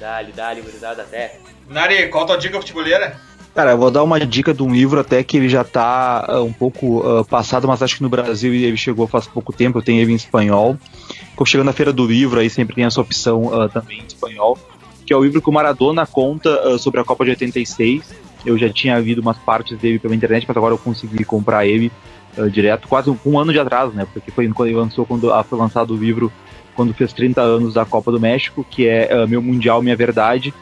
[0.00, 1.38] Dá-lhe, dá-lhe, gurizada, até.
[1.68, 3.20] Nari, qual a tua dica futebolera?
[3.56, 6.44] Cara, eu vou dar uma dica de um livro até que ele já tá uh,
[6.44, 9.82] um pouco uh, passado, mas acho que no Brasil ele chegou faz pouco tempo, eu
[9.82, 10.76] tenho ele em espanhol.
[11.46, 14.58] Chegando na feira do livro, aí sempre tem essa opção uh, também em espanhol,
[15.06, 18.14] que é o livro que o Maradona conta sobre a Copa de 86.
[18.44, 21.90] Eu já tinha visto umas partes dele pela internet, mas agora eu consegui comprar ele
[22.52, 24.06] direto, quase um, um, ano de atraso, né?
[24.12, 26.30] Porque foi quando ele lançou, quando foi lançado o livro
[26.74, 30.52] quando fez 30 anos da Copa do México, que é Meu Mundial, Minha Verdade.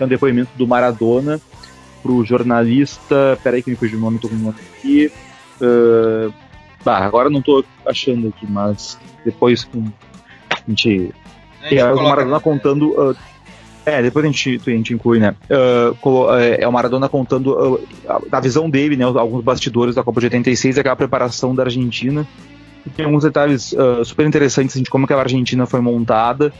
[0.00, 1.40] É um depoimento do Maradona
[2.02, 3.38] pro jornalista.
[3.42, 5.12] Peraí que me fugiu o nome, tô com o nome aqui.
[5.60, 6.32] Uh,
[6.84, 9.84] bah, agora não tô achando aqui, mas depois com.
[10.50, 11.14] A gente.
[11.62, 12.90] É, é o Maradona contando.
[12.90, 13.16] Uh,
[13.84, 15.34] é, depois a gente, a gente inclui, né?
[15.48, 16.28] Uh,
[16.58, 17.80] é o Maradona contando uh,
[18.30, 19.04] a, visão dele, né?
[19.04, 22.26] Alguns bastidores da Copa de 86, aquela preparação da Argentina.
[22.86, 26.52] E tem alguns detalhes uh, super interessantes assim, de como aquela Argentina foi montada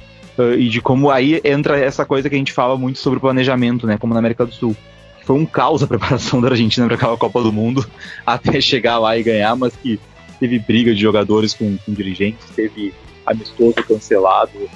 [0.56, 3.98] e de como aí entra essa coisa que a gente fala muito sobre planejamento, né?
[3.98, 4.74] Como na América do Sul
[5.24, 7.88] foi um caos a preparação da Argentina para aquela Copa do Mundo
[8.26, 10.00] até chegar lá e ganhar, mas que
[10.38, 12.94] teve briga de jogadores com, com dirigentes, teve
[13.26, 14.68] amistoso cancelado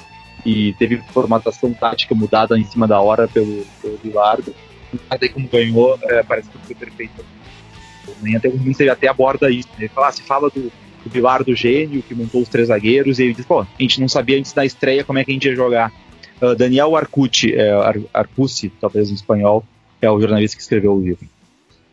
[0.45, 4.55] e teve formatação tática mudada em cima da hora pelo, pelo Bilardo.
[5.11, 7.25] Mas aí como ganhou, é, parece que foi perfeito.
[8.23, 9.69] Nem até o você até aborda isso.
[9.71, 9.85] Né?
[9.85, 10.71] Ele fala, ah, se fala do,
[11.05, 14.09] do Bilardo gênio que montou os três zagueiros, e ele diz, pô, a gente não
[14.09, 15.91] sabia antes da estreia como é que a gente ia jogar.
[16.41, 19.65] Uh, Daniel Arcucci, é, Ar Arcucci, talvez em espanhol,
[20.01, 21.27] é o jornalista que escreveu o livro.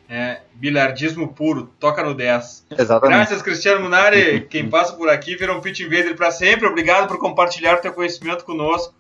[0.10, 2.66] É, bilhardismo puro, toca no 10.
[2.78, 3.18] Exatamente.
[3.18, 4.42] Graças, Cristiano Munari.
[4.42, 6.68] Quem passa por aqui vira um pitch invader para sempre.
[6.68, 8.94] Obrigado por compartilhar o teu conhecimento conosco.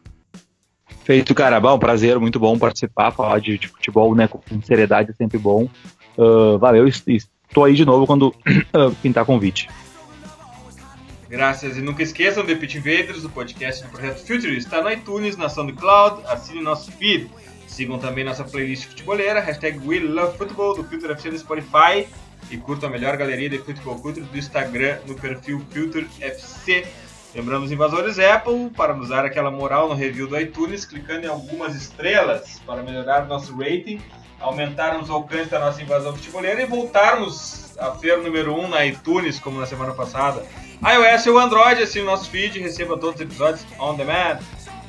[1.04, 1.60] Feito, cara.
[1.60, 5.68] Bom, prazer, muito bom participar, falar de, de futebol né, com seriedade é sempre bom.
[6.18, 9.68] Uh, valeu, estou aí de novo quando uh, pintar convite.
[11.32, 11.78] Graças.
[11.78, 14.56] E nunca esqueçam de Pit Invaders, o podcast do Projeto Future.
[14.58, 16.24] Está no iTunes, na SoundCloud.
[16.28, 17.30] Assine nosso feed.
[17.82, 22.08] Sigam também nossa playlist futebolera, hashtag WeLoveFootball do Filter FC do Spotify
[22.52, 26.86] e curtam a melhor galeria de futebol culture do Instagram no perfil Filter FC.
[27.34, 31.30] Lembrando os invasores Apple para nos dar aquela moral no review do iTunes, clicando em
[31.30, 34.00] algumas estrelas para melhorar nosso rating,
[34.40, 38.86] aumentarmos o alcance da nossa invasão futebolera e voltarmos a ser número 1 um na
[38.86, 40.46] iTunes, como na semana passada.
[40.84, 44.38] iOS ou Android, assine nosso feed e receba todos os episódios on demand.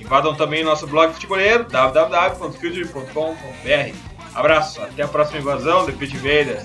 [0.03, 3.97] Invadam também nosso blog futebolero, www.future.com.br.
[4.35, 6.65] Abraço, até a próxima invasão do Pit Invaders.